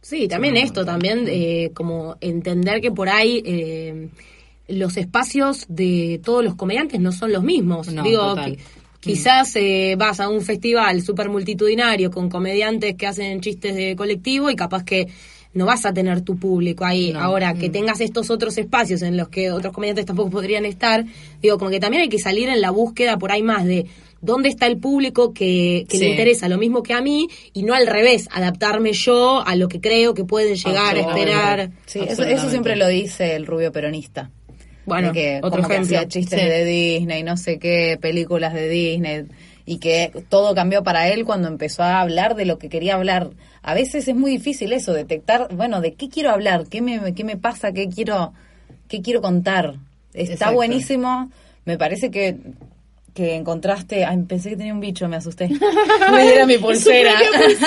[0.02, 4.08] Sí, también esto, también eh, como entender que por ahí eh,
[4.68, 7.92] los espacios de todos los comediantes no son los mismos.
[7.92, 8.56] No, Digo, total.
[8.98, 14.50] quizás eh, vas a un festival súper multitudinario con comediantes que hacen chistes de colectivo
[14.50, 15.08] y capaz que
[15.52, 17.12] no vas a tener tu público ahí.
[17.12, 17.20] No.
[17.20, 17.72] Ahora, que Mm.
[17.72, 21.04] tengas estos otros espacios en los que otros comediantes tampoco podrían estar,
[21.42, 23.86] digo, como que también hay que salir en la búsqueda por ahí más de
[24.22, 27.74] dónde está el público que, que le interesa lo mismo que a mí y no
[27.74, 31.70] al revés, adaptarme yo a lo que creo que pueden llegar a esperar.
[31.86, 34.30] Sí, eso, siempre lo dice el rubio peronista.
[34.86, 36.46] Bueno, de que otro como que hacía chistes Sí.
[36.48, 39.24] de Disney, no sé qué, películas de Disney,
[39.70, 43.30] y que todo cambió para él cuando empezó a hablar de lo que quería hablar.
[43.62, 47.22] A veces es muy difícil eso, detectar, bueno, de qué quiero hablar, qué me, qué
[47.22, 48.32] me pasa, qué quiero,
[48.88, 49.76] qué quiero contar.
[50.12, 50.54] Está Exacto.
[50.56, 51.30] buenísimo,
[51.64, 52.36] me parece que
[53.14, 55.48] que encontraste, ay, pensé que tenía un bicho, me asusté.
[56.12, 57.12] Me era mi pulsera.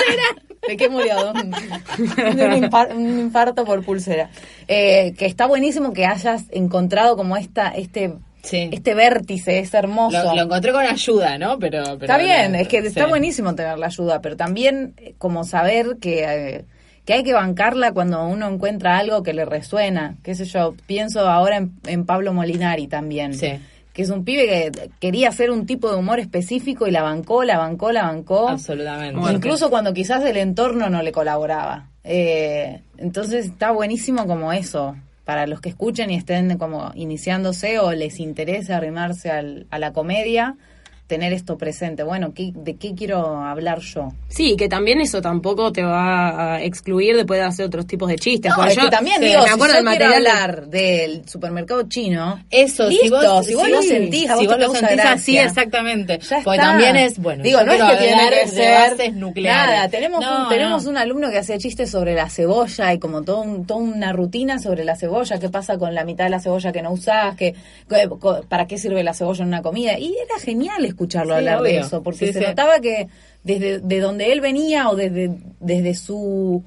[0.68, 1.32] ¿De qué murió?
[1.34, 4.30] De un, impar- un infarto por pulsera.
[4.68, 8.14] Eh, que está buenísimo que hayas encontrado como esta, este,
[8.44, 8.68] Sí.
[8.72, 10.22] este vértice, es hermoso.
[10.22, 11.58] Lo, lo encontré con ayuda, ¿no?
[11.58, 12.88] Pero, pero está bien, es que sí.
[12.88, 16.64] está buenísimo tener la ayuda, pero también eh, como saber que, eh,
[17.06, 20.16] que hay que bancarla cuando uno encuentra algo que le resuena.
[20.22, 23.34] Qué sé yo, pienso ahora en, en Pablo Molinari también.
[23.34, 23.52] Sí.
[23.94, 27.44] Que es un pibe que quería hacer un tipo de humor específico y la bancó,
[27.44, 28.48] la bancó, la bancó.
[28.48, 29.32] Absolutamente.
[29.32, 31.90] Incluso cuando quizás el entorno no le colaboraba.
[32.02, 34.94] Eh, entonces está buenísimo como eso,
[35.24, 39.92] para los que escuchen y estén como iniciándose o les interese arrimarse al- a la
[39.92, 40.56] comedia,
[41.06, 42.02] tener esto presente.
[42.02, 44.12] Bueno, ¿qué- ¿de qué quiero hablar yo?
[44.28, 48.16] Sí, que también eso tampoco te va a excluir de poder hacer otros tipos de
[48.16, 48.50] chistes.
[48.56, 50.66] No, es yo, que también sí, digo, me si acuerdo yo quiero material de- hablar
[50.68, 54.54] del supermercado chino, Eso, si listo, vos, si vos lo sentís, a vos si te
[54.54, 56.18] vos lo causa sentís así, exactamente.
[56.20, 56.70] Ya Porque está.
[56.70, 59.74] también es, bueno, Digo, no es que tiene que de ser bases nucleares.
[59.74, 60.90] Nada, tenemos, No, un, tenemos no.
[60.90, 64.58] un alumno que hacía chistes sobre la cebolla y como todo un- toda una rutina
[64.58, 67.54] sobre la cebolla, qué pasa con la mitad de la cebolla que no usás, que,
[68.48, 69.98] para qué sirve la cebolla en una comida.
[69.98, 72.46] Y era genial escucharlo Sí, hablar de eso, porque Sí, se sí.
[72.46, 73.08] notaba que
[73.42, 75.30] desde de donde él venía o desde,
[75.60, 76.62] desde su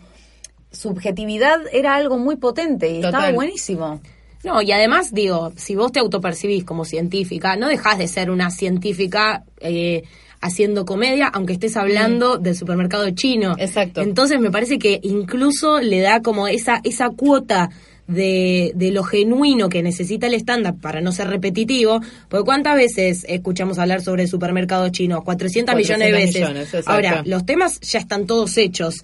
[0.72, 4.02] subjetividad era algo muy potente y estaba buenísimo.
[4.44, 8.52] No, y además, digo, si vos te autopercibís como científica, no dejás de ser una
[8.52, 10.04] científica eh,
[10.40, 13.56] haciendo comedia, aunque estés hablando del supermercado chino.
[13.58, 14.02] Exacto.
[14.02, 17.70] Entonces me parece que incluso le da como esa, esa cuota
[18.08, 23.26] de, de lo genuino que necesita el estándar para no ser repetitivo, porque cuántas veces
[23.28, 26.74] escuchamos hablar sobre el supermercado chino, 400, millones de 400 veces.
[26.74, 26.88] millones.
[26.88, 28.96] Ahora, los temas ya están todos hechos.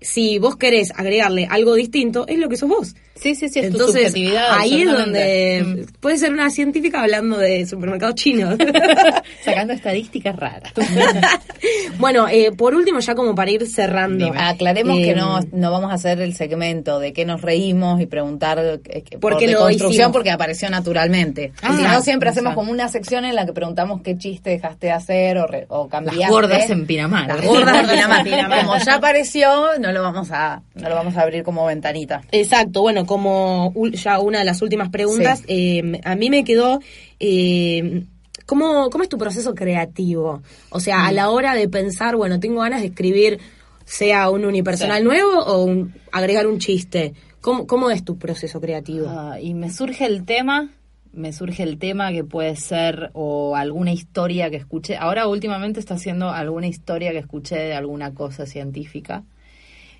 [0.00, 2.94] Si vos querés agregarle algo distinto, es lo que sos vos.
[3.20, 4.46] Sí, sí, sí, es tu Entonces, subjetividad.
[4.58, 8.56] ahí es donde puede ser una científica hablando de supermercados chinos.
[8.58, 8.62] Mm.
[9.44, 10.72] Sacando estadísticas raras.
[11.98, 14.32] bueno, eh, por último, ya como para ir cerrando.
[14.36, 18.06] Aclaremos eh, que no, no vamos a hacer el segmento de qué nos reímos y
[18.06, 20.12] preguntar eh, por lo construcción hicimos.
[20.12, 21.52] porque apareció naturalmente.
[21.62, 24.88] Ah, si no, siempre hacemos como una sección en la que preguntamos qué chiste dejaste
[24.88, 26.20] de hacer o, re- o cambiaste.
[26.20, 27.28] Las gordas en Pinamar.
[27.28, 28.64] Las gordas en Pinamar.
[28.64, 32.22] Como ya apareció, no lo vamos a no lo vamos a abrir como ventanita.
[32.30, 36.80] Exacto, bueno, como ya una de las últimas preguntas, eh, a mí me quedó,
[37.20, 38.04] eh,
[38.46, 40.42] ¿cómo, ¿cómo es tu proceso creativo?
[40.70, 41.06] O sea, Mm.
[41.06, 43.38] a la hora de pensar, bueno, tengo ganas de escribir,
[43.84, 45.04] sea un unipersonal Sí.
[45.04, 47.14] nuevo o un- agregar un chiste.
[47.40, 49.06] ¿Cómo, ¿Cómo es tu proceso creativo?
[49.08, 50.70] Ah, y me surge el tema,
[51.12, 54.96] me surge el tema que puede ser o alguna historia que escuché.
[54.96, 59.22] Ahora últimamente está haciendo alguna historia que escuché de alguna cosa científica.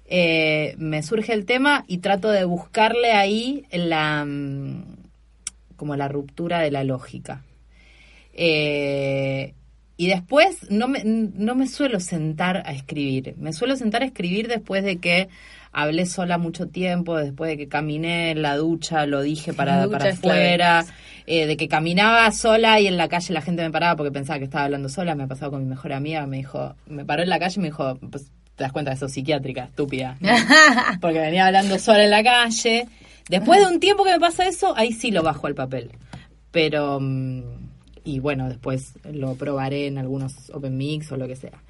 [0.09, 4.85] Eh, me surge el tema y trato de buscarle ahí la mm,
[5.77, 7.43] como la ruptura de la lógica.
[8.33, 9.55] Eh,
[9.99, 13.35] y después no me, no me suelo sentar a escribir.
[13.39, 15.29] Me suelo sentar a escribir después de que
[15.73, 19.99] hablé sola mucho tiempo, después de que caminé en la ducha, lo dije para, ducha
[19.99, 20.85] para afuera,
[21.27, 24.39] eh, de que caminaba sola y en la calle la gente me paraba porque pensaba
[24.39, 25.15] que estaba hablando sola.
[25.15, 27.63] Me ha pasado con mi mejor amiga, me dijo, me paró en la calle y
[27.63, 30.19] me dijo, pues te das cuenta de eso psiquiátrica, estúpida.
[31.01, 32.89] Porque venía hablando sola en la calle.
[33.29, 35.91] Después de un tiempo que me pasa eso, ahí sí lo bajo al papel.
[36.51, 37.43] Pero, mm,
[38.05, 41.63] y bueno, después lo probaré en algunos Open Mix o lo que sea.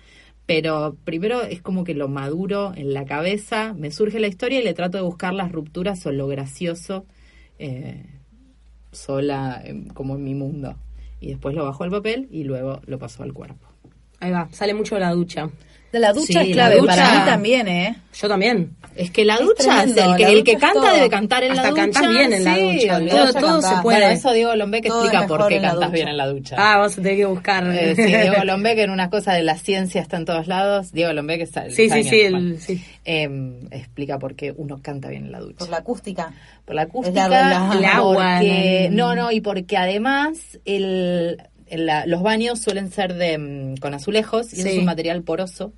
[0.46, 4.62] Pero primero es como que lo maduro en la cabeza, me surge la historia y
[4.62, 7.04] le trato de buscar las rupturas o lo gracioso
[7.58, 8.04] eh,
[8.92, 10.76] sola, em, como en mi mundo.
[11.20, 13.66] Y después lo bajo al papel y luego lo paso al cuerpo.
[14.20, 15.50] Ahí va, sale mucho de la ducha.
[15.92, 17.96] De la ducha Sí, es la clave, ducha- para mí también, ¿eh?
[18.20, 18.76] Yo también.
[18.96, 21.50] Es que la Es ducha, es tremendo, el que, el que canta debe cantar en
[21.54, 21.82] la Hasta ducha.
[21.82, 23.82] cantás bien en la ducha, todo- todo se cantás.
[23.82, 23.98] puede.
[23.98, 25.88] Bueno, eso Diego Lombeck explica por qué ducha.
[25.88, 26.56] bien en la ducha.
[26.58, 27.66] Ah, vamos a tener que buscar.
[27.74, 30.92] Eh, sí, Diego Lombeck en una cosa de la ciencia está en todos lados.
[30.92, 32.82] Diego Lombeck está Sí, sí, sí, el- sí.
[33.04, 35.58] Em, explica por qué uno canta bien en la ducha.
[35.58, 36.32] Por la acústica.
[36.64, 42.22] Por la acústica, el agua, porque- no, no, y porque además el, el- la- los
[42.22, 45.72] baños suelen ser de mm, con azulejos y eso es un material poroso,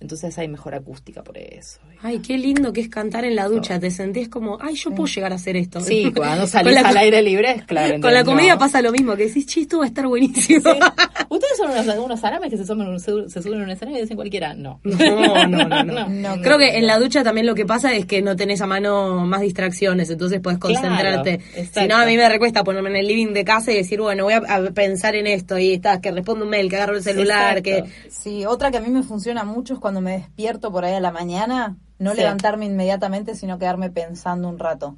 [0.00, 1.78] entonces hay mejor acústica por eso.
[2.02, 3.78] Ay, qué lindo que es cantar en la ducha.
[3.80, 5.80] Te sentís como, ay, yo puedo llegar a hacer esto.
[5.80, 7.94] Sí, cuando Con salís la- al aire libre es claro.
[8.00, 8.58] Con la comedia no.
[8.58, 10.60] pasa lo mismo, que decís, esto va a estar buenísimo.
[11.30, 14.02] ¿Ustedes son unos, unos arames que se suben, se, se suben a un escenario y
[14.02, 14.54] dicen cualquiera?
[14.54, 14.80] No.
[14.84, 16.08] No, no, no, no.
[16.08, 18.66] No, Creo que en la ducha también lo que pasa es que no tenés a
[18.66, 21.40] mano más distracciones, entonces puedes concentrarte.
[21.72, 24.24] si no, a mí me recuesta ponerme en el living de casa y decir, bueno,
[24.24, 27.02] voy a, a pensar en esto y estás, que respondo un mail, que agarro el
[27.02, 27.90] celular, Exacto.
[27.92, 28.10] que...
[28.10, 31.00] Sí, otra que a mí me funciona mucho es cuando me despierto por ahí a
[31.00, 32.16] la mañana, no Sí.
[32.16, 34.96] levantarme inmediatamente, sino quedarme pensando un rato.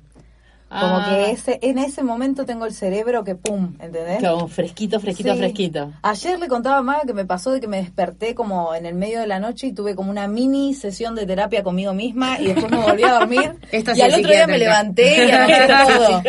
[0.69, 4.21] Como Ah, que ese, en ese momento tengo el cerebro que pum, ¿entendés?
[4.21, 5.39] Como fresquito, fresquito, Sí.
[5.39, 5.93] fresquito.
[6.03, 8.95] Ayer le contaba a Maga que me pasó de que me desperté como en el
[8.97, 12.47] medio de la noche y tuve como una mini sesión de terapia conmigo misma y
[12.47, 13.55] después me volví a dormir.
[13.73, 16.23] Esta y al otro día me levanté y anoté todo.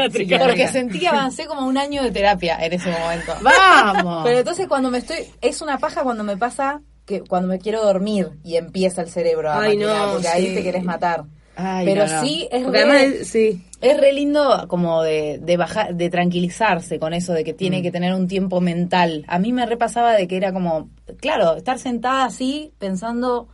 [0.46, 3.34] Porque sentí que avancé como un año de terapia en ese momento.
[3.42, 4.22] ¡Vamos!
[4.24, 7.84] Pero entonces cuando me estoy, es una paja cuando me pasa que cuando me quiero
[7.84, 11.24] dormir y empieza el cerebro a Ay, maquinar, no, porque ahí te querés matar.
[11.56, 12.22] Ay, Pero no, no.
[12.22, 13.64] sí es Porque re, además, sí.
[13.82, 17.58] es re lindo como de, de bajar, de tranquilizarse con eso de que Mm.
[17.58, 19.26] tiene que tener un tiempo mental.
[19.28, 20.90] A mí me repasaba de que era como,
[21.20, 23.48] claro, estar sentada así pensando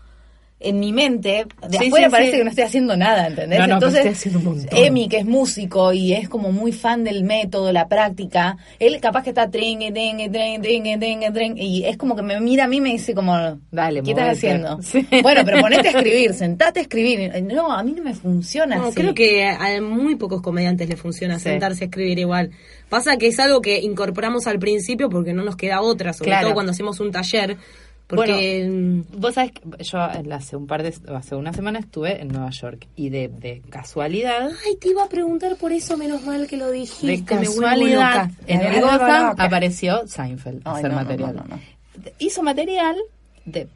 [0.63, 2.37] en mi mente, de Sí, afuera sí, parece sí.
[2.37, 3.59] que no estoy haciendo nada, ¿entendés?
[3.59, 4.25] No, no, Entonces.
[4.71, 9.23] Emi, que es músico y es como muy fan del método, la práctica, él capaz
[9.23, 12.67] que está tring, tring, tring, tring, tring, tring, y es como que me mira a
[12.67, 13.33] mí y me dice como,
[13.71, 14.81] Dale, ¿qué estás haciendo?
[14.81, 15.05] Sí.
[15.21, 17.31] Bueno, pero ponete a escribir, sentate a escribir.
[17.43, 18.95] No, a mí no me funciona No, así.
[18.95, 21.45] creo que a muy pocos comediantes les funciona Sí.
[21.49, 22.51] sentarse a escribir igual.
[22.89, 26.47] Pasa que es algo que incorporamos al principio porque no nos queda otra, sobre Claro.
[26.47, 27.57] todo cuando hacemos un taller.
[28.15, 32.29] Porque mm, Vos sabés que yo hace un par de hace una semana estuve en
[32.29, 36.47] Nueva York y de, de casualidad Ay, te iba a preguntar por eso, menos mal
[36.47, 37.07] que lo dijiste.
[37.07, 41.35] de casualidad en el Gotham apareció Seinfeld a hacer no, material.
[41.35, 41.61] no, no, no.
[42.19, 42.95] Hizo material
[43.45, 43.67] de,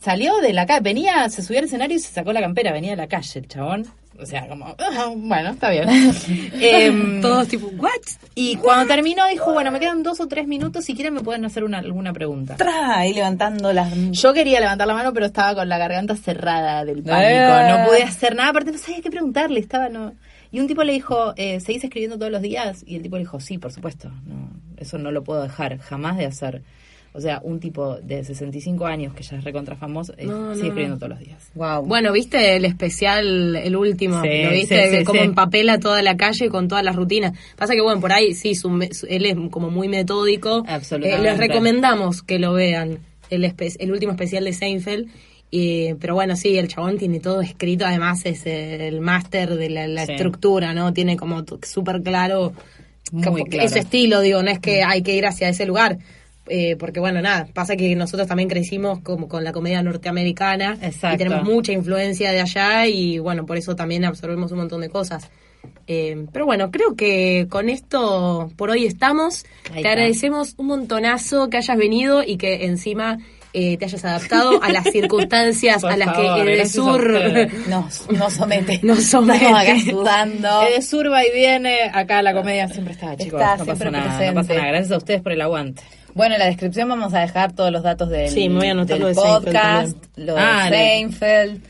[0.00, 2.90] salió de la calle, venía, se subió al escenario y se sacó la campera, venía
[2.90, 3.86] de la calle el chabón.
[4.22, 5.88] O sea, como, ah, bueno, está bien.
[6.60, 7.90] Em, Todos tipo, ¿what?
[8.34, 11.44] y cuando terminó dijo, bueno, me quedan dos o tres minutos, si quieren me pueden
[11.44, 12.56] hacer una, alguna pregunta.
[12.56, 13.92] Tra, ahí levantando las...
[14.12, 17.30] Yo quería levantar la mano, pero estaba con la garganta cerrada del pánico.
[17.30, 17.68] Eh.
[17.68, 19.60] No pude hacer nada, aparte no sabía qué preguntarle.
[19.60, 20.14] Estaba no.
[20.52, 22.84] Y un tipo le dijo, eh, ¿seguís escribiendo todos los días?
[22.86, 24.10] Y el tipo le dijo, sí, por supuesto.
[24.26, 26.62] No, eso no lo puedo dejar jamás de hacer.
[27.14, 30.62] O sea, un tipo de 65 años que ya es recontra famoso, eh, No, sigue
[30.62, 30.66] no.
[30.68, 31.50] escribiendo todos los días.
[31.54, 31.82] Wow.
[31.84, 34.22] Bueno, ¿viste el especial, el último?
[34.22, 34.90] Sí, ¿Lo viste?
[34.90, 35.26] sí, sí, Cómo sí.
[35.26, 37.32] empapela toda la calle con todas las rutinas.
[37.56, 40.64] Pasa que, bueno, por ahí sí, su me- su- él es como muy metódico.
[40.66, 41.20] Absolutamente.
[41.28, 42.98] Eh, les recomendamos que lo vean,
[43.28, 45.08] el, espe- el último especial de Seinfeld.
[45.50, 49.86] Y, pero bueno, sí, el chabón tiene todo escrito, además es el máster de la,
[49.86, 50.12] la Sí.
[50.12, 50.94] estructura, ¿no?
[50.94, 52.54] Tiene como súper claro,
[53.22, 53.66] como claro.
[53.66, 55.98] ese estilo, digo, no es que hay que ir hacia ese lugar.
[56.48, 61.14] Eh, porque bueno, nada, pasa que nosotros también crecimos como con la comedia norteamericana Exacto.
[61.14, 64.88] y tenemos mucha influencia de allá y bueno, por eso también absorbemos un montón de
[64.88, 65.30] cosas.
[65.86, 69.44] Eh, pero bueno, creo que con esto por hoy estamos.
[69.72, 73.18] Te agradecemos un montonazo que hayas venido y que encima
[73.52, 77.48] eh, te hayas adaptado a las circunstancias Por a las favor, que Edesur.
[77.68, 78.80] Nos, nos somete.
[78.82, 79.44] Nos somete.
[79.44, 80.60] Estamos acá sudando.
[80.62, 83.40] de Surba y viene, acá la comedia siempre está, chicos.
[83.40, 84.68] Está no siempre pasa nada, no pasa nada.
[84.68, 85.82] Gracias a ustedes por el aguante.
[86.14, 88.70] Bueno, en la descripción vamos a dejar todos los datos del, Sí, me voy a
[88.72, 91.62] anotar del lo de Seinfeld podcast, lo de Ah, Seinfeld.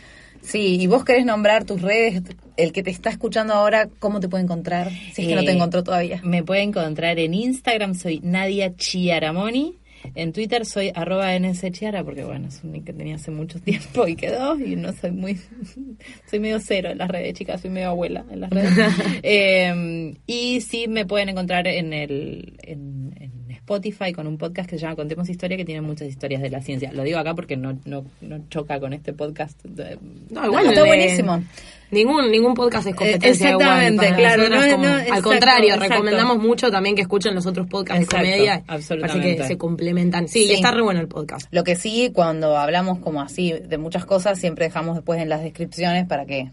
[0.42, 2.22] Sí, y vos querés nombrar tus redes,
[2.56, 4.90] el que te está escuchando ahora, ¿cómo te puede encontrar?
[5.12, 6.20] Si es que no te Eh, encontró todavía.
[6.24, 9.76] Me puede encontrar en Instagram, soy Nadia Chiaramoni.
[10.16, 14.08] En Twitter soy arroba nschiara, porque bueno, es un nick que tenía hace mucho tiempo
[14.08, 15.38] y quedó, y no soy muy,
[16.28, 18.72] soy medio cero en las redes, chicas, soy medio abuela en las redes.
[19.22, 24.76] Eh, y sí me pueden encontrar en el, en, en Spotify con un podcast que
[24.76, 26.92] se llama Contemos Historia que tiene muchas historias de la ciencia.
[26.92, 29.62] Lo digo acá porque no, no, no choca con este podcast.
[29.64, 29.98] de-
[30.30, 31.42] No, igual está buenísimo.
[31.92, 35.68] Ningún, ningún podcast es competencia de exactamente, para claro, nosotras, no, como- no, al contrario,
[35.74, 35.88] exacto.
[35.92, 38.64] recomendamos mucho también que escuchen los otros podcasts Exacto, de comedia.
[38.66, 39.36] Absolutamente.
[39.36, 40.26] que se complementan.
[40.26, 40.54] Sí, Sí.
[40.54, 41.46] está re bueno el podcast.
[41.52, 45.42] Lo que sí, cuando hablamos como así de muchas cosas, siempre dejamos después en las
[45.42, 46.50] descripciones para que,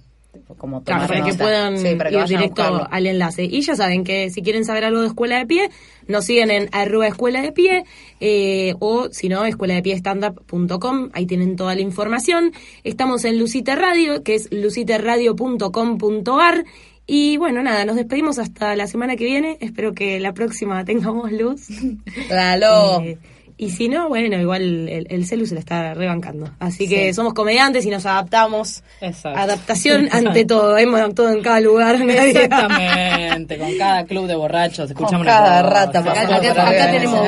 [0.58, 3.44] como Claro, tomar para que puedan Sí, para que ir directo al enlace.
[3.44, 5.70] Y ya saben que si quieren saber algo de Escuela de Pie,
[6.08, 7.84] nos siguen en arroba escuela de pie
[8.20, 12.52] eh, o si no, escuela de pie standup.com, ahí tienen toda la información.
[12.84, 16.66] Estamos en Lucite Radio, que es luciteradio.com.ar.
[17.06, 19.58] Y bueno, nada, nos despedimos hasta la semana que viene.
[19.62, 21.68] Espero que la próxima tengamos luz.
[22.28, 23.02] Claro.
[23.02, 23.18] Eh,
[23.62, 26.50] y si no, bueno, igual el, el celu se la está rebancando.
[26.60, 28.82] Así que somos comediantes y nos adaptamos.
[29.02, 29.38] Exacto.
[29.38, 30.78] Adaptación ante todo.
[30.78, 31.96] Hemos actuado en cada lugar.
[32.10, 37.22] Exactamente, con cada club de borrachos escuchamos Con cada rata Acá, tenemos,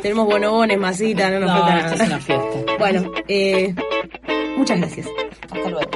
[0.00, 2.14] tenemos bonobones, masita, no nos No, falta esto es nada.
[2.14, 2.72] una fiesta.
[2.78, 3.74] Bueno, eh,
[4.56, 5.06] muchas gracias.
[5.50, 5.90] Hasta luego.